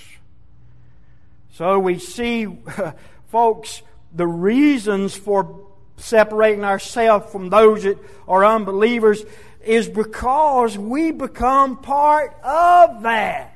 So 1.50 1.80
we 1.80 1.98
see, 1.98 2.46
folks, 3.26 3.82
the 4.12 4.28
reasons 4.28 5.16
for 5.16 5.66
separating 5.96 6.64
ourselves 6.64 7.32
from 7.32 7.50
those 7.50 7.82
that 7.82 7.98
are 8.28 8.44
unbelievers 8.44 9.24
is 9.64 9.88
because 9.88 10.78
we 10.78 11.10
become 11.10 11.78
part 11.78 12.32
of 12.44 13.02
that. 13.02 13.50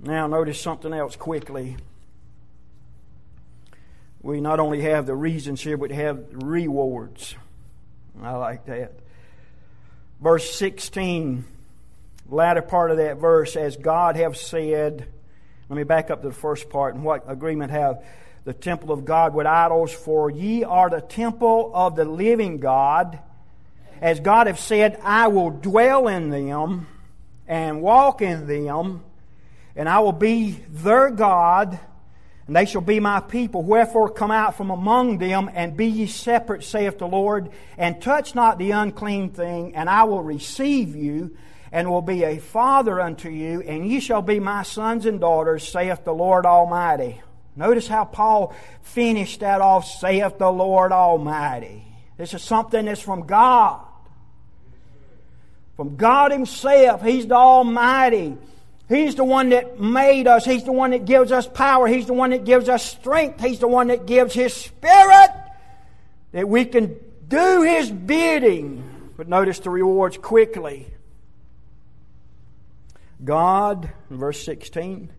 Now, 0.00 0.26
notice 0.26 0.60
something 0.60 0.92
else 0.92 1.14
quickly. 1.14 1.76
We 4.22 4.40
not 4.40 4.58
only 4.58 4.80
have 4.80 5.06
the 5.06 5.14
reasons 5.14 5.60
here, 5.60 5.76
but 5.76 5.92
have 5.92 6.24
rewards. 6.32 7.36
I 8.20 8.32
like 8.32 8.66
that. 8.66 9.01
Verse 10.22 10.54
16, 10.54 11.44
latter 12.28 12.62
part 12.62 12.92
of 12.92 12.98
that 12.98 13.16
verse, 13.16 13.56
as 13.56 13.76
God 13.76 14.14
have 14.14 14.36
said, 14.36 15.04
let 15.68 15.76
me 15.76 15.82
back 15.82 16.12
up 16.12 16.22
to 16.22 16.28
the 16.28 16.34
first 16.34 16.70
part 16.70 16.94
and 16.94 17.02
what 17.02 17.24
agreement 17.26 17.72
have 17.72 18.04
the 18.44 18.52
temple 18.52 18.92
of 18.92 19.04
God 19.04 19.34
with 19.34 19.48
idols, 19.48 19.92
for 19.92 20.30
ye 20.30 20.62
are 20.62 20.88
the 20.88 21.00
temple 21.00 21.72
of 21.74 21.96
the 21.96 22.04
living 22.04 22.58
God. 22.58 23.18
As 24.00 24.20
God 24.20 24.46
have 24.46 24.60
said, 24.60 24.96
I 25.02 25.26
will 25.26 25.50
dwell 25.50 26.06
in 26.06 26.30
them 26.30 26.86
and 27.48 27.82
walk 27.82 28.22
in 28.22 28.46
them, 28.46 29.02
and 29.74 29.88
I 29.88 29.98
will 29.98 30.12
be 30.12 30.52
their 30.70 31.10
God, 31.10 31.80
and 32.46 32.56
they 32.56 32.64
shall 32.64 32.80
be 32.80 33.00
my 33.00 33.20
people. 33.20 33.62
Wherefore 33.62 34.10
come 34.10 34.30
out 34.30 34.56
from 34.56 34.70
among 34.70 35.18
them, 35.18 35.50
and 35.52 35.76
be 35.76 35.86
ye 35.86 36.06
separate, 36.06 36.64
saith 36.64 36.98
the 36.98 37.06
Lord, 37.06 37.50
and 37.78 38.00
touch 38.02 38.34
not 38.34 38.58
the 38.58 38.72
unclean 38.72 39.30
thing, 39.30 39.74
and 39.74 39.88
I 39.88 40.04
will 40.04 40.22
receive 40.22 40.96
you, 40.96 41.36
and 41.70 41.88
will 41.88 42.02
be 42.02 42.24
a 42.24 42.38
father 42.38 43.00
unto 43.00 43.30
you, 43.30 43.62
and 43.62 43.86
ye 43.88 44.00
shall 44.00 44.22
be 44.22 44.40
my 44.40 44.62
sons 44.62 45.06
and 45.06 45.20
daughters, 45.20 45.66
saith 45.66 46.04
the 46.04 46.12
Lord 46.12 46.44
Almighty. 46.44 47.22
Notice 47.54 47.86
how 47.86 48.04
Paul 48.04 48.54
finished 48.82 49.40
that 49.40 49.60
off, 49.60 49.86
saith 49.86 50.38
the 50.38 50.50
Lord 50.50 50.92
Almighty. 50.92 51.84
This 52.16 52.34
is 52.34 52.42
something 52.42 52.86
that's 52.86 53.00
from 53.00 53.26
God. 53.26 53.80
From 55.76 55.96
God 55.96 56.32
Himself. 56.32 57.02
He's 57.02 57.26
the 57.26 57.34
Almighty. 57.34 58.36
He's 58.92 59.14
the 59.14 59.24
one 59.24 59.48
that 59.50 59.80
made 59.80 60.26
us. 60.26 60.44
He's 60.44 60.64
the 60.64 60.72
one 60.72 60.90
that 60.90 61.06
gives 61.06 61.32
us 61.32 61.46
power. 61.46 61.86
He's 61.86 62.06
the 62.06 62.12
one 62.12 62.28
that 62.30 62.44
gives 62.44 62.68
us 62.68 62.84
strength. 62.84 63.40
He's 63.40 63.58
the 63.58 63.68
one 63.68 63.86
that 63.86 64.04
gives 64.04 64.34
His 64.34 64.52
Spirit 64.52 65.30
that 66.32 66.46
we 66.46 66.66
can 66.66 66.96
do 67.26 67.62
His 67.62 67.90
bidding. 67.90 69.12
But 69.16 69.28
notice 69.28 69.60
the 69.60 69.70
rewards 69.70 70.18
quickly. 70.18 70.88
God, 73.24 73.90
verse 74.10 74.44
16, 74.44 75.10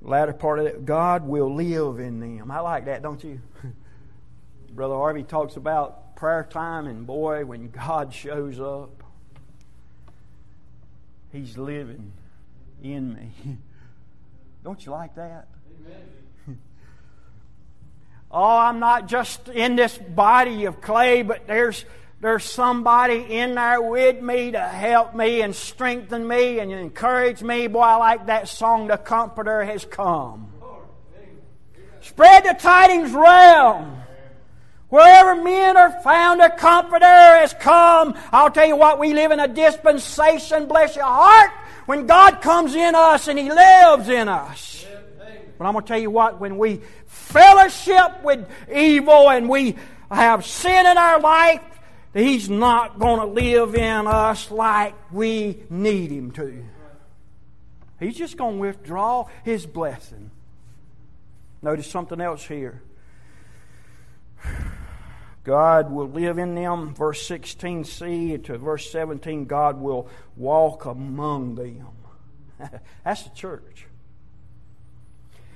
latter 0.00 0.32
part 0.32 0.60
of 0.60 0.66
it, 0.66 0.84
God 0.84 1.26
will 1.26 1.52
live 1.52 1.98
in 1.98 2.20
them. 2.20 2.52
I 2.52 2.60
like 2.60 2.84
that, 2.84 3.02
don't 3.02 3.24
you? 3.24 3.40
Brother 4.70 4.94
Harvey 4.94 5.24
talks 5.24 5.56
about 5.56 6.14
prayer 6.14 6.46
time, 6.48 6.86
and 6.86 7.08
boy, 7.08 7.44
when 7.44 7.70
God 7.70 8.14
shows 8.14 8.60
up, 8.60 9.02
He's 11.32 11.58
living 11.58 12.12
in 12.82 13.14
me. 13.14 13.58
Don't 14.64 14.84
you 14.84 14.92
like 14.92 15.14
that? 15.16 15.48
Oh, 18.28 18.58
I'm 18.58 18.80
not 18.80 19.06
just 19.06 19.48
in 19.48 19.76
this 19.76 19.96
body 19.96 20.64
of 20.64 20.80
clay, 20.80 21.22
but 21.22 21.46
there's 21.46 21.84
there's 22.20 22.44
somebody 22.44 23.18
in 23.20 23.54
there 23.54 23.80
with 23.80 24.20
me 24.20 24.50
to 24.50 24.60
help 24.60 25.14
me 25.14 25.42
and 25.42 25.54
strengthen 25.54 26.26
me 26.26 26.58
and 26.58 26.72
encourage 26.72 27.40
me. 27.40 27.68
Boy, 27.68 27.80
I 27.80 27.96
like 27.96 28.26
that 28.26 28.48
song, 28.48 28.88
The 28.88 28.96
Comforter 28.96 29.62
Has 29.64 29.84
Come. 29.84 30.52
Spread 32.00 32.44
the 32.44 32.54
tidings 32.54 33.12
round. 33.12 34.02
Wherever 34.88 35.42
men 35.42 35.76
are 35.76 36.00
found, 36.02 36.40
a 36.40 36.56
comforter 36.56 37.04
has 37.04 37.52
come. 37.54 38.16
I'll 38.30 38.52
tell 38.52 38.66
you 38.66 38.76
what, 38.76 39.00
we 39.00 39.12
live 39.12 39.32
in 39.32 39.40
a 39.40 39.48
dispensation, 39.48 40.68
bless 40.68 40.94
your 40.94 41.06
heart, 41.06 41.50
when 41.86 42.06
God 42.06 42.42
comes 42.42 42.74
in 42.74 42.94
us 42.94 43.28
and 43.28 43.38
He 43.38 43.50
lives 43.50 44.08
in 44.08 44.28
us. 44.28 44.84
But 45.58 45.64
I'm 45.64 45.72
going 45.72 45.84
to 45.84 45.88
tell 45.88 45.98
you 45.98 46.10
what, 46.10 46.38
when 46.38 46.58
we 46.58 46.82
fellowship 47.06 48.22
with 48.22 48.46
evil 48.72 49.30
and 49.30 49.48
we 49.48 49.76
have 50.10 50.44
sin 50.44 50.86
in 50.86 50.98
our 50.98 51.18
life, 51.20 51.62
He's 52.12 52.48
not 52.48 52.98
going 52.98 53.20
to 53.20 53.26
live 53.26 53.74
in 53.74 54.06
us 54.06 54.50
like 54.50 54.94
we 55.12 55.62
need 55.70 56.10
Him 56.10 56.30
to. 56.32 56.64
He's 57.98 58.16
just 58.16 58.36
going 58.36 58.56
to 58.56 58.60
withdraw 58.60 59.28
His 59.44 59.64
blessing. 59.64 60.30
Notice 61.62 61.86
something 61.86 62.20
else 62.20 62.44
here. 62.44 62.82
God 65.46 65.92
will 65.92 66.08
live 66.08 66.38
in 66.38 66.56
them. 66.56 66.92
Verse 66.92 67.28
16c 67.28 68.42
to 68.46 68.58
verse 68.58 68.90
17, 68.90 69.44
God 69.44 69.80
will 69.80 70.08
walk 70.36 70.86
among 70.86 71.54
them. 71.54 71.86
That's 73.04 73.22
the 73.22 73.30
church. 73.30 73.86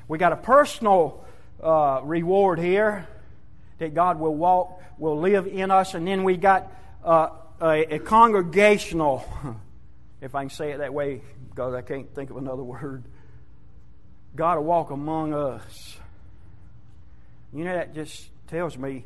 We 0.07 0.17
got 0.17 0.33
a 0.33 0.37
personal 0.37 1.25
uh, 1.61 2.03
reward 2.05 2.61
here 2.61 3.09
that 3.79 3.93
God 3.93 4.21
will 4.21 4.35
walk, 4.35 4.81
will 4.97 5.19
live 5.19 5.49
in 5.49 5.73
us, 5.73 5.95
and 5.95 6.07
then 6.07 6.23
we 6.23 6.37
got 6.37 6.73
uh, 7.05 7.31
a, 7.61 7.97
a 7.97 7.99
congregational, 7.99 9.25
if 10.21 10.37
I 10.37 10.43
can 10.43 10.51
say 10.51 10.71
it 10.71 10.79
that 10.79 10.95
way, 10.95 11.21
because 11.49 11.75
I 11.75 11.83
can't 11.83 12.15
think 12.15 12.31
of 12.31 12.37
another 12.37 12.63
word. 12.63 13.03
God 14.37 14.57
will 14.59 14.65
walk 14.67 14.93
among 14.93 15.35
us. 15.35 15.97
You 17.53 17.65
know, 17.65 17.75
that 17.75 17.93
just 17.93 18.31
tells 18.47 18.79
me 18.79 19.05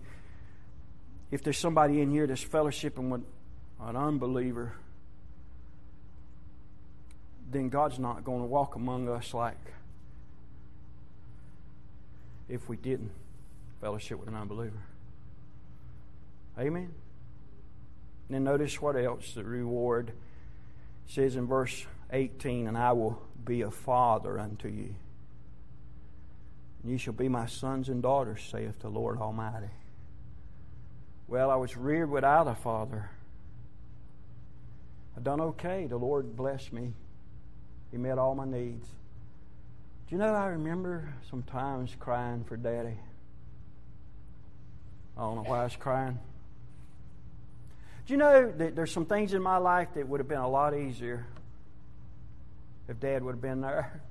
if 1.34 1.42
there's 1.42 1.58
somebody 1.58 2.00
in 2.00 2.12
here 2.12 2.28
that's 2.28 2.44
fellowshipping 2.44 3.08
with 3.08 3.22
an 3.80 3.96
unbeliever, 3.96 4.72
then 7.50 7.68
God's 7.68 7.98
not 7.98 8.22
going 8.22 8.38
to 8.38 8.46
walk 8.46 8.76
among 8.76 9.08
us 9.08 9.34
like 9.34 9.58
if 12.48 12.68
we 12.68 12.76
didn't 12.76 13.10
fellowship 13.80 14.20
with 14.20 14.28
an 14.28 14.36
unbeliever. 14.36 14.78
Amen. 16.56 16.94
And 18.28 18.36
then 18.36 18.44
notice 18.44 18.80
what 18.80 18.94
else 18.94 19.32
the 19.32 19.42
reward 19.42 20.12
says 21.08 21.34
in 21.34 21.48
verse 21.48 21.84
18, 22.12 22.68
and 22.68 22.78
I 22.78 22.92
will 22.92 23.20
be 23.44 23.62
a 23.62 23.72
father 23.72 24.38
unto 24.38 24.68
you. 24.68 24.94
And 26.84 26.92
ye 26.92 26.96
shall 26.96 27.12
be 27.12 27.28
my 27.28 27.46
sons 27.46 27.88
and 27.88 28.00
daughters, 28.00 28.40
saith 28.48 28.78
the 28.78 28.88
Lord 28.88 29.18
Almighty. 29.18 29.70
Well, 31.26 31.50
I 31.50 31.56
was 31.56 31.76
reared 31.76 32.10
without 32.10 32.46
a 32.46 32.54
father. 32.54 33.10
I 35.16 35.20
done 35.20 35.40
okay. 35.40 35.86
The 35.86 35.96
Lord 35.96 36.36
blessed 36.36 36.72
me. 36.72 36.92
He 37.90 37.96
met 37.96 38.18
all 38.18 38.34
my 38.34 38.44
needs. 38.44 38.88
Do 40.06 40.14
you 40.14 40.18
know 40.18 40.34
I 40.34 40.46
remember 40.46 41.14
sometimes 41.30 41.96
crying 41.98 42.44
for 42.44 42.56
daddy? 42.56 42.98
I 45.16 45.20
don't 45.20 45.36
know 45.36 45.42
why 45.42 45.60
I 45.60 45.64
was 45.64 45.76
crying. 45.76 46.18
Do 48.06 48.12
you 48.12 48.18
know 48.18 48.52
that 48.58 48.76
there's 48.76 48.92
some 48.92 49.06
things 49.06 49.32
in 49.32 49.42
my 49.42 49.56
life 49.56 49.88
that 49.94 50.06
would 50.06 50.20
have 50.20 50.28
been 50.28 50.38
a 50.38 50.48
lot 50.48 50.76
easier 50.76 51.26
if 52.86 53.00
dad 53.00 53.22
would 53.22 53.32
have 53.32 53.40
been 53.40 53.62
there? 53.62 54.02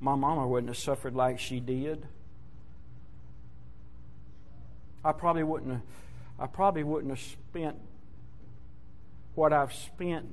My 0.00 0.14
mama 0.14 0.48
wouldn't 0.48 0.70
have 0.70 0.78
suffered 0.78 1.14
like 1.14 1.38
she 1.38 1.60
did. 1.60 2.06
I 5.04 5.12
probably 5.12 5.42
wouldn't 5.42 5.72
have, 5.72 5.82
I 6.38 6.46
probably 6.46 6.82
wouldn't 6.82 7.10
have 7.10 7.20
spent 7.20 7.76
what 9.34 9.52
I've 9.52 9.72
spent 9.72 10.26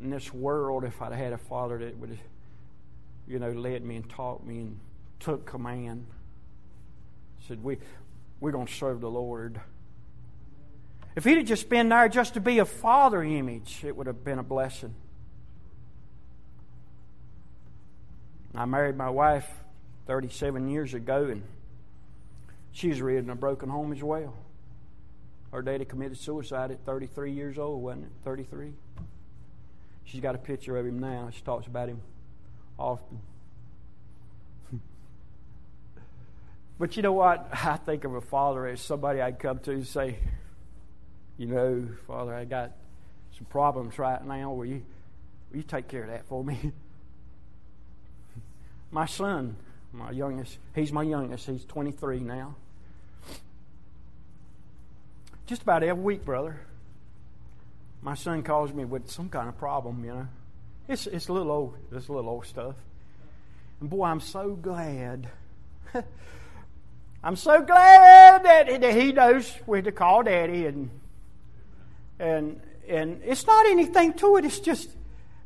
in 0.00 0.10
this 0.10 0.32
world 0.32 0.84
if 0.84 1.00
I'd 1.02 1.12
had 1.12 1.32
a 1.32 1.38
father 1.38 1.78
that 1.78 1.98
would 1.98 2.10
have, 2.10 2.18
you 3.26 3.38
know, 3.38 3.50
led 3.50 3.84
me 3.84 3.96
and 3.96 4.08
taught 4.08 4.46
me 4.46 4.60
and 4.60 4.80
took 5.20 5.46
command. 5.46 6.06
Said, 7.46 7.62
we, 7.62 7.78
we're 8.40 8.52
going 8.52 8.66
to 8.66 8.72
serve 8.72 9.00
the 9.00 9.10
Lord. 9.10 9.60
If 11.14 11.24
he'd 11.24 11.38
have 11.38 11.46
just 11.46 11.68
been 11.68 11.88
there 11.88 12.08
just 12.08 12.34
to 12.34 12.40
be 12.40 12.58
a 12.58 12.64
father 12.64 13.22
image, 13.22 13.82
it 13.84 13.96
would 13.96 14.06
have 14.06 14.22
been 14.24 14.38
a 14.38 14.42
blessing. 14.42 14.94
I 18.54 18.64
married 18.64 18.96
my 18.96 19.10
wife 19.10 19.48
37 20.06 20.68
years 20.68 20.94
ago, 20.94 21.24
and 21.24 21.42
she 22.76 22.88
was 22.88 23.00
raised 23.00 23.24
in 23.24 23.30
a 23.30 23.34
broken 23.34 23.70
home 23.70 23.90
as 23.90 24.02
well. 24.02 24.34
Her 25.50 25.62
daddy 25.62 25.86
committed 25.86 26.18
suicide 26.18 26.70
at 26.70 26.84
33 26.84 27.32
years 27.32 27.56
old, 27.56 27.82
wasn't 27.82 28.04
it? 28.04 28.10
33. 28.22 28.74
She's 30.04 30.20
got 30.20 30.34
a 30.34 30.38
picture 30.38 30.76
of 30.76 30.84
him 30.84 30.98
now. 30.98 31.30
She 31.32 31.40
talks 31.40 31.66
about 31.66 31.88
him 31.88 32.02
often. 32.78 33.20
but 36.78 36.94
you 36.98 37.02
know 37.02 37.14
what? 37.14 37.48
I 37.50 37.78
think 37.78 38.04
of 38.04 38.14
a 38.14 38.20
father 38.20 38.66
as 38.66 38.82
somebody 38.82 39.22
I'd 39.22 39.38
come 39.38 39.58
to 39.60 39.70
and 39.70 39.86
say, 39.86 40.18
You 41.38 41.46
know, 41.46 41.88
Father, 42.06 42.34
I 42.34 42.44
got 42.44 42.72
some 43.38 43.46
problems 43.46 43.98
right 43.98 44.22
now. 44.22 44.52
Will 44.52 44.66
you, 44.66 44.84
will 45.50 45.56
you 45.56 45.62
take 45.62 45.88
care 45.88 46.02
of 46.02 46.10
that 46.10 46.26
for 46.26 46.44
me? 46.44 46.72
my 48.90 49.06
son, 49.06 49.56
my 49.94 50.10
youngest, 50.10 50.58
he's 50.74 50.92
my 50.92 51.04
youngest. 51.04 51.46
He's 51.46 51.64
23 51.64 52.20
now. 52.20 52.56
Just 55.46 55.62
about 55.62 55.84
every 55.84 56.02
week, 56.02 56.24
brother. 56.24 56.60
My 58.02 58.14
son 58.14 58.42
calls 58.42 58.72
me 58.72 58.84
with 58.84 59.08
some 59.10 59.28
kind 59.28 59.48
of 59.48 59.56
problem, 59.56 60.04
you 60.04 60.12
know. 60.12 60.28
It's, 60.88 61.06
it's 61.06 61.28
a 61.28 61.32
little 61.32 61.52
old, 61.52 61.76
it's 61.92 62.08
a 62.08 62.12
little 62.12 62.30
old 62.30 62.46
stuff. 62.46 62.74
And 63.80 63.88
boy, 63.88 64.04
I'm 64.04 64.20
so 64.20 64.54
glad. 64.54 65.28
I'm 67.22 67.36
so 67.36 67.62
glad 67.62 68.44
that, 68.44 68.80
that 68.80 68.94
he 68.94 69.12
knows 69.12 69.48
where 69.66 69.82
to 69.82 69.92
call 69.92 70.22
daddy 70.22 70.66
and 70.66 70.90
and 72.18 72.60
and 72.88 73.20
it's 73.24 73.46
not 73.46 73.66
anything 73.66 74.14
to 74.14 74.36
it, 74.36 74.44
it's 74.44 74.60
just 74.60 74.90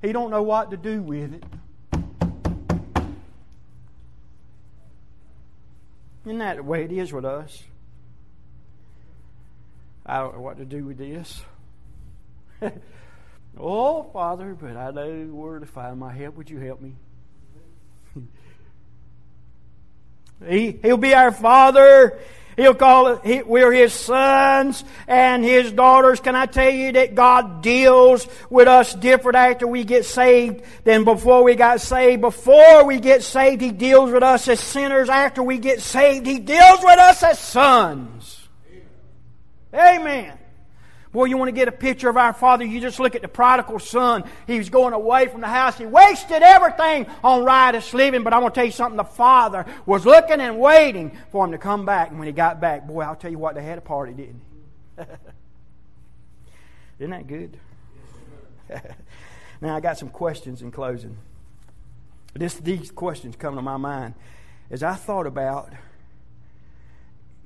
he 0.02 0.12
don't 0.12 0.30
know 0.30 0.42
what 0.42 0.70
to 0.70 0.76
do 0.76 1.02
with 1.02 1.34
it. 1.34 1.44
Isn't 6.26 6.38
that 6.38 6.58
the 6.58 6.62
way 6.62 6.84
it 6.84 6.92
is 6.92 7.12
with 7.12 7.24
us? 7.24 7.64
I 10.04 10.18
don't 10.18 10.34
know 10.34 10.40
what 10.40 10.58
to 10.58 10.64
do 10.64 10.84
with 10.84 10.98
this. 10.98 11.42
oh, 13.58 14.02
Father, 14.12 14.56
but 14.60 14.76
I 14.76 14.90
know 14.90 15.26
where 15.32 15.58
to 15.58 15.66
find 15.66 15.98
my 15.98 16.12
help. 16.12 16.36
Would 16.36 16.50
you 16.50 16.58
help 16.58 16.80
me? 16.80 16.94
he, 20.48 20.78
he'll 20.82 20.96
be 20.96 21.14
our 21.14 21.32
Father. 21.32 22.18
He'll 22.56 22.74
call 22.74 23.06
it, 23.06 23.20
he, 23.24 23.42
we're 23.42 23.72
His 23.72 23.92
sons 23.92 24.84
and 25.06 25.44
His 25.44 25.72
daughters. 25.72 26.20
Can 26.20 26.34
I 26.34 26.46
tell 26.46 26.70
you 26.70 26.92
that 26.92 27.14
God 27.14 27.62
deals 27.62 28.26
with 28.50 28.68
us 28.68 28.92
different 28.92 29.36
after 29.36 29.66
we 29.66 29.84
get 29.84 30.04
saved 30.04 30.62
than 30.84 31.04
before 31.04 31.42
we 31.42 31.54
got 31.54 31.80
saved? 31.80 32.20
Before 32.20 32.84
we 32.84 33.00
get 33.00 33.22
saved, 33.22 33.62
He 33.62 33.70
deals 33.70 34.10
with 34.10 34.22
us 34.22 34.46
as 34.48 34.60
sinners. 34.60 35.08
After 35.08 35.42
we 35.42 35.58
get 35.58 35.80
saved, 35.80 36.26
He 36.26 36.38
deals 36.38 36.80
with 36.82 36.98
us 36.98 37.22
as 37.22 37.38
sons. 37.38 38.39
Amen. 39.74 40.38
Boy, 41.12 41.24
you 41.24 41.36
want 41.36 41.48
to 41.48 41.52
get 41.52 41.66
a 41.66 41.72
picture 41.72 42.08
of 42.08 42.16
our 42.16 42.32
Father, 42.32 42.64
you 42.64 42.80
just 42.80 43.00
look 43.00 43.16
at 43.16 43.22
the 43.22 43.28
prodigal 43.28 43.80
son. 43.80 44.22
He 44.46 44.58
was 44.58 44.70
going 44.70 44.94
away 44.94 45.26
from 45.26 45.40
the 45.40 45.48
house. 45.48 45.76
He 45.76 45.84
wasted 45.84 46.42
everything 46.42 47.06
on 47.24 47.44
riotous 47.44 47.92
living. 47.92 48.22
But 48.22 48.32
I 48.32 48.38
want 48.38 48.54
to 48.54 48.60
tell 48.60 48.66
you 48.66 48.72
something. 48.72 48.96
The 48.96 49.02
Father 49.02 49.66
was 49.86 50.06
looking 50.06 50.40
and 50.40 50.60
waiting 50.60 51.18
for 51.32 51.44
him 51.44 51.50
to 51.50 51.58
come 51.58 51.84
back. 51.84 52.10
And 52.10 52.18
when 52.20 52.26
he 52.26 52.32
got 52.32 52.60
back, 52.60 52.86
boy, 52.86 53.02
I'll 53.02 53.16
tell 53.16 53.30
you 53.30 53.38
what, 53.38 53.56
they 53.56 53.62
had 53.62 53.78
a 53.78 53.80
party, 53.80 54.12
didn't 54.12 54.40
he? 54.96 55.02
Isn't 57.00 57.10
that 57.10 57.26
good? 57.26 57.58
now, 59.60 59.74
I 59.74 59.80
got 59.80 59.98
some 59.98 60.10
questions 60.10 60.62
in 60.62 60.70
closing. 60.70 61.16
This, 62.34 62.54
these 62.54 62.92
questions 62.92 63.34
come 63.34 63.56
to 63.56 63.62
my 63.62 63.78
mind 63.78 64.14
as 64.70 64.84
I 64.84 64.94
thought 64.94 65.26
about 65.26 65.72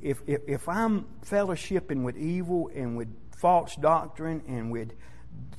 if, 0.05 0.23
if, 0.27 0.43
if 0.47 0.69
I'm 0.69 1.07
fellowshipping 1.25 2.03
with 2.03 2.19
evil 2.19 2.71
and 2.75 2.95
with 2.95 3.09
false 3.39 3.75
doctrine 3.75 4.43
and 4.47 4.71
with 4.71 4.93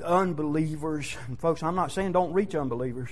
unbelievers, 0.04 1.18
and 1.28 1.40
folks, 1.40 1.64
I'm 1.64 1.76
not 1.76 1.92
saying 1.92 2.12
don't 2.12 2.32
reach 2.32 2.54
unbelievers. 2.54 3.10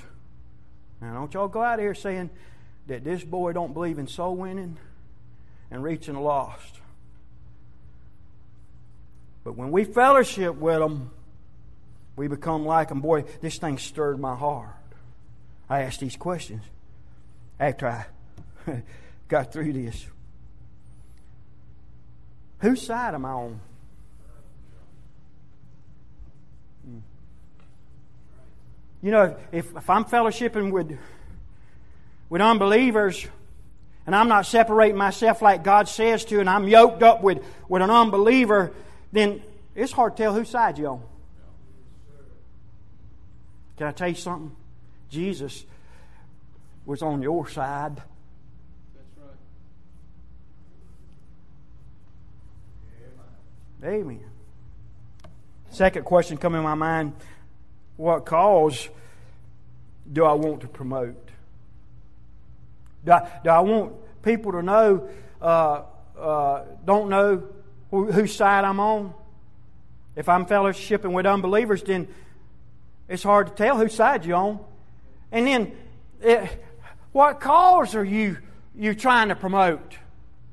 Now, 1.01 1.15
don't 1.15 1.33
y'all 1.33 1.47
go 1.47 1.63
out 1.63 1.79
here 1.79 1.95
saying 1.95 2.29
that 2.85 3.03
this 3.03 3.23
boy 3.23 3.51
don't 3.51 3.73
believe 3.73 3.97
in 3.97 4.07
soul 4.07 4.35
winning 4.35 4.77
and 5.71 5.83
reaching 5.83 6.13
the 6.13 6.19
lost. 6.19 6.79
But 9.43 9.57
when 9.57 9.71
we 9.71 9.85
fellowship 9.85 10.55
with 10.55 10.79
them, 10.79 11.09
we 12.15 12.27
become 12.27 12.63
like 12.63 12.89
them. 12.89 13.01
Boy, 13.01 13.23
this 13.41 13.57
thing 13.57 13.79
stirred 13.79 14.19
my 14.19 14.35
heart. 14.35 14.69
I 15.67 15.81
asked 15.81 15.99
these 15.99 16.15
questions 16.15 16.63
after 17.59 17.87
I 17.87 18.05
got 19.27 19.51
through 19.51 19.73
this. 19.73 20.05
Whose 22.63 22.81
side 22.81 23.13
am 23.13 23.25
I 23.25 23.31
on? 23.31 23.59
You 29.01 29.11
know, 29.11 29.35
if, 29.51 29.75
if 29.75 29.89
I'm 29.89 30.05
fellowshipping 30.05 30.71
with, 30.71 30.97
with 32.29 32.41
unbelievers 32.41 33.27
and 34.05 34.15
I'm 34.15 34.29
not 34.29 34.45
separating 34.45 34.95
myself 34.95 35.41
like 35.41 35.65
God 35.65 35.89
says 35.89 36.23
to, 36.25 36.39
and 36.39 36.49
I'm 36.49 36.69
yoked 36.69 37.03
up 37.03 37.21
with, 37.21 37.43
with 37.67 37.81
an 37.81 37.89
unbeliever, 37.89 38.71
then 39.11 39.41
it's 39.75 39.91
hard 39.91 40.15
to 40.15 40.23
tell 40.23 40.33
whose 40.33 40.47
side 40.47 40.77
you're 40.77 40.91
on. 40.91 41.03
Can 43.75 43.87
I 43.87 43.91
tell 43.91 44.07
you 44.07 44.15
something? 44.15 44.55
Jesus 45.09 45.65
was 46.85 47.01
on 47.01 47.21
your 47.21 47.49
side. 47.49 48.01
Amen. 53.83 54.23
Second 55.71 56.05
question 56.05 56.37
coming 56.37 56.59
in 56.59 56.63
my 56.63 56.75
mind 56.75 57.13
what 57.97 58.25
cause 58.25 58.87
do 60.11 60.23
I 60.23 60.33
want 60.33 60.61
to 60.61 60.67
promote? 60.67 61.29
Do 63.05 63.11
I, 63.11 63.29
do 63.43 63.49
I 63.49 63.59
want 63.59 63.93
people 64.23 64.53
to 64.53 64.61
know, 64.61 65.09
uh, 65.41 65.81
uh, 66.17 66.63
don't 66.85 67.09
know 67.09 67.43
who, 67.91 68.11
whose 68.11 68.33
side 68.33 68.63
I'm 68.63 68.79
on? 68.79 69.13
If 70.15 70.29
I'm 70.29 70.45
fellowshipping 70.45 71.11
with 71.11 71.25
unbelievers, 71.25 71.83
then 71.83 72.07
it's 73.09 73.23
hard 73.23 73.47
to 73.47 73.53
tell 73.53 73.77
whose 73.77 73.93
side 73.93 74.25
you're 74.25 74.37
on. 74.37 74.59
And 75.31 75.45
then, 75.45 75.71
it, 76.21 76.39
eh, 76.39 76.47
what 77.11 77.39
cause 77.39 77.95
are 77.95 78.05
you, 78.05 78.37
you 78.75 78.95
trying 78.95 79.27
to 79.27 79.35
promote 79.35 79.97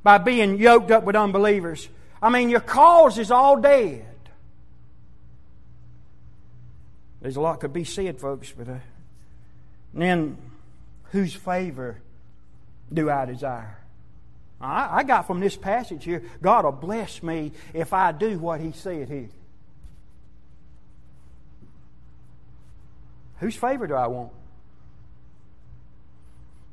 by 0.03 0.18
being 0.18 0.59
yoked 0.59 0.91
up 0.91 1.05
with 1.05 1.16
unbelievers? 1.16 1.89
I 2.23 2.29
mean, 2.29 2.51
your 2.51 2.61
cause 2.61 3.18
is 3.18 3.31
all 3.31 3.61
dead. 3.61 4.07
There's 7.21 7.37
a 7.37 7.41
lot 7.41 7.61
could 7.61 7.73
be 7.73 7.85
said, 7.85 8.18
folks, 8.18 8.53
but 8.57 8.68
uh, 8.68 8.77
then 9.93 10.39
whose 11.12 11.35
favor 11.35 12.01
do 12.93 13.11
I 13.11 13.27
desire? 13.27 13.79
I, 14.61 14.99
I 14.99 15.03
got 15.03 15.27
from 15.27 15.41
this 15.41 15.57
passage 15.57 16.05
here, 16.05 16.23
God 16.43 16.64
will 16.64 16.73
bless 16.73 17.23
me 17.23 17.53
if 17.75 17.93
I 17.93 18.12
do 18.12 18.39
what 18.39 18.61
He 18.61 18.73
said 18.73 19.09
here. 19.09 19.29
Whose 23.39 23.57
favor 23.57 23.87
do 23.87 23.95
I 23.95 24.07
want? 24.07 24.33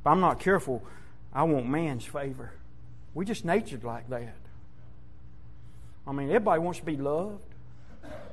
If 0.02 0.08
I'm 0.08 0.20
not 0.20 0.40
careful, 0.40 0.84
I 1.34 1.44
want 1.44 1.68
man's 1.68 2.04
favor. 2.04 2.52
We 3.14 3.26
just 3.26 3.46
natured 3.46 3.84
like 3.84 4.10
that. 4.10 4.36
I 6.08 6.12
mean, 6.14 6.28
everybody 6.30 6.62
wants 6.62 6.80
to 6.80 6.86
be 6.86 6.96
loved. 6.96 7.44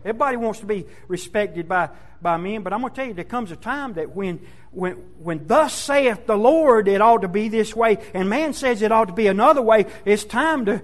Everybody 0.05 0.37
wants 0.37 0.61
to 0.61 0.67
be 0.67 0.85
respected 1.09 1.69
by, 1.69 1.89
by 2.21 2.37
men, 2.37 2.63
but 2.63 2.73
I'm 2.73 2.81
going 2.81 2.93
to 2.93 2.97
tell 2.97 3.07
you, 3.07 3.15
there 3.15 3.25
comes 3.25 3.51
a 3.51 3.57
time 3.57 3.95
that 3.95 4.15
when, 4.15 4.41
when, 4.71 4.93
when 5.19 5.47
thus 5.47 5.73
saith 5.73 6.27
the 6.27 6.37
Lord, 6.37 6.89
it 6.89 7.01
ought 7.01 7.23
to 7.23 7.29
be 7.29 7.49
this 7.49 7.75
way, 7.75 7.99
and 8.13 8.29
man 8.29 8.53
says 8.53 8.83
it 8.83 8.93
ought 8.93 9.07
to 9.07 9.15
be 9.15 9.27
another 9.27 9.63
way, 9.63 9.87
it's 10.05 10.25
time 10.25 10.67
to 10.67 10.83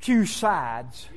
choose 0.00 0.32
sides. 0.32 1.08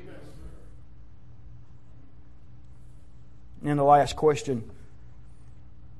And 3.64 3.80
the 3.80 3.84
last 3.84 4.16
question 4.16 4.70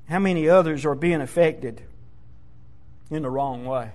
how 0.08 0.20
many 0.20 0.48
others 0.48 0.84
are 0.84 0.94
being 0.94 1.20
affected 1.20 1.82
in 3.10 3.22
the 3.22 3.30
wrong 3.30 3.64
way? 3.64 3.90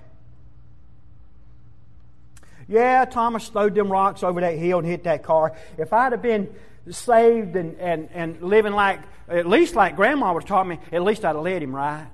Yeah, 2.72 3.04
Thomas 3.04 3.48
throwed 3.48 3.74
them 3.74 3.92
rocks 3.92 4.22
over 4.22 4.40
that 4.40 4.56
hill 4.56 4.78
and 4.78 4.86
hit 4.86 5.04
that 5.04 5.22
car. 5.22 5.54
If 5.76 5.92
I'd 5.92 6.12
have 6.12 6.22
been 6.22 6.48
saved 6.88 7.54
and, 7.54 7.78
and, 7.78 8.08
and 8.14 8.40
living 8.40 8.72
like, 8.72 9.00
at 9.28 9.46
least 9.46 9.74
like 9.74 9.94
Grandma 9.94 10.32
was 10.32 10.44
taught 10.44 10.66
me, 10.66 10.78
at 10.90 11.02
least 11.02 11.22
I'd 11.22 11.36
have 11.36 11.44
led 11.44 11.62
him 11.62 11.76
right, 11.76 12.08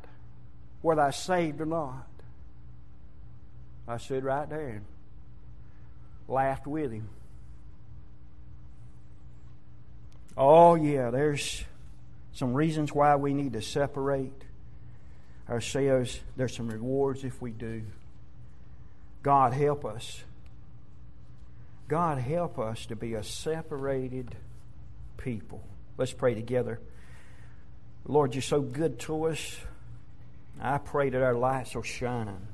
whether 0.82 1.00
I 1.00 1.12
saved 1.12 1.60
or 1.60 1.66
not. 1.66 2.08
I 3.86 3.98
stood 3.98 4.24
right 4.24 4.50
there 4.50 4.68
and 4.68 4.84
laughed 6.26 6.66
with 6.66 6.90
him. 6.90 7.08
Oh, 10.36 10.74
yeah, 10.74 11.10
there's 11.10 11.62
some 12.32 12.52
reasons 12.52 12.92
why 12.92 13.14
we 13.14 13.32
need 13.32 13.52
to 13.52 13.62
separate 13.62 14.42
ourselves. 15.48 16.18
There's 16.36 16.56
some 16.56 16.68
rewards 16.68 17.22
if 17.22 17.40
we 17.40 17.52
do. 17.52 17.82
God 19.22 19.52
help 19.52 19.84
us. 19.84 20.24
God 21.88 22.18
help 22.18 22.58
us 22.58 22.84
to 22.86 22.96
be 22.96 23.14
a 23.14 23.22
separated 23.22 24.36
people. 25.16 25.62
Let's 25.96 26.12
pray 26.12 26.34
together. 26.34 26.80
Lord, 28.04 28.34
you're 28.34 28.42
so 28.42 28.60
good 28.60 28.98
to 29.00 29.24
us. 29.24 29.56
I 30.60 30.78
pray 30.78 31.08
that 31.08 31.22
our 31.22 31.34
lights 31.34 31.74
will 31.74 31.82
shine. 31.82 32.46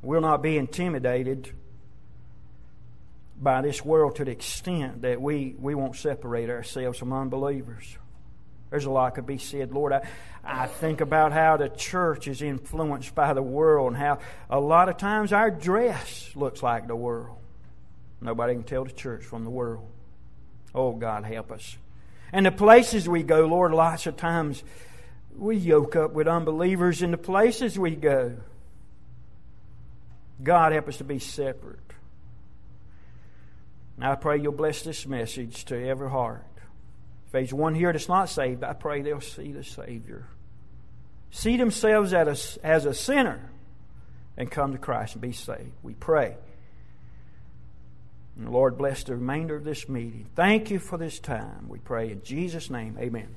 We'll 0.00 0.22
not 0.22 0.42
be 0.42 0.56
intimidated 0.56 1.50
by 3.40 3.60
this 3.60 3.84
world 3.84 4.16
to 4.16 4.24
the 4.24 4.30
extent 4.30 5.02
that 5.02 5.20
we, 5.20 5.54
we 5.58 5.74
won't 5.74 5.96
separate 5.96 6.48
ourselves 6.48 6.98
from 6.98 7.12
unbelievers. 7.12 7.98
There's 8.70 8.84
a 8.86 8.90
lot 8.90 9.16
could 9.16 9.26
be 9.26 9.38
said. 9.38 9.72
Lord, 9.72 9.92
I, 9.92 10.08
I 10.42 10.66
think 10.66 11.02
about 11.02 11.32
how 11.32 11.58
the 11.58 11.68
church 11.68 12.26
is 12.26 12.40
influenced 12.40 13.14
by 13.14 13.34
the 13.34 13.42
world 13.42 13.88
and 13.88 13.96
how 13.96 14.18
a 14.48 14.58
lot 14.58 14.88
of 14.88 14.96
times 14.96 15.32
our 15.32 15.50
dress 15.50 16.30
looks 16.34 16.62
like 16.62 16.86
the 16.86 16.96
world. 16.96 17.41
Nobody 18.22 18.54
can 18.54 18.62
tell 18.62 18.84
the 18.84 18.92
church 18.92 19.24
from 19.24 19.44
the 19.44 19.50
world. 19.50 19.88
Oh, 20.74 20.92
God, 20.92 21.24
help 21.24 21.50
us. 21.50 21.76
And 22.32 22.46
the 22.46 22.52
places 22.52 23.08
we 23.08 23.22
go, 23.22 23.46
Lord, 23.46 23.72
lots 23.72 24.06
of 24.06 24.16
times 24.16 24.62
we 25.36 25.56
yoke 25.56 25.96
up 25.96 26.12
with 26.12 26.28
unbelievers 26.28 27.02
in 27.02 27.10
the 27.10 27.18
places 27.18 27.78
we 27.78 27.96
go. 27.96 28.36
God, 30.42 30.72
help 30.72 30.88
us 30.88 30.98
to 30.98 31.04
be 31.04 31.18
separate. 31.18 31.78
Now 33.98 34.12
I 34.12 34.14
pray 34.14 34.40
you'll 34.40 34.52
bless 34.52 34.82
this 34.82 35.06
message 35.06 35.64
to 35.66 35.88
every 35.88 36.10
heart. 36.10 36.46
If 37.26 37.32
there's 37.32 37.52
one 37.52 37.74
here 37.74 37.92
that's 37.92 38.08
not 38.08 38.28
saved, 38.28 38.64
I 38.64 38.72
pray 38.72 39.02
they'll 39.02 39.20
see 39.20 39.52
the 39.52 39.64
Savior. 39.64 40.26
See 41.30 41.56
themselves 41.56 42.12
as 42.12 42.58
a, 42.58 42.66
as 42.66 42.86
a 42.86 42.94
sinner 42.94 43.50
and 44.36 44.50
come 44.50 44.72
to 44.72 44.78
Christ 44.78 45.14
and 45.14 45.22
be 45.22 45.32
saved. 45.32 45.72
We 45.82 45.94
pray. 45.94 46.36
And 48.36 48.50
Lord, 48.50 48.78
bless 48.78 49.04
the 49.04 49.14
remainder 49.14 49.56
of 49.56 49.64
this 49.64 49.88
meeting. 49.88 50.26
Thank 50.34 50.70
you 50.70 50.78
for 50.78 50.96
this 50.96 51.18
time. 51.18 51.68
We 51.68 51.78
pray 51.78 52.10
in 52.10 52.22
Jesus' 52.22 52.70
name. 52.70 52.96
Amen. 52.98 53.34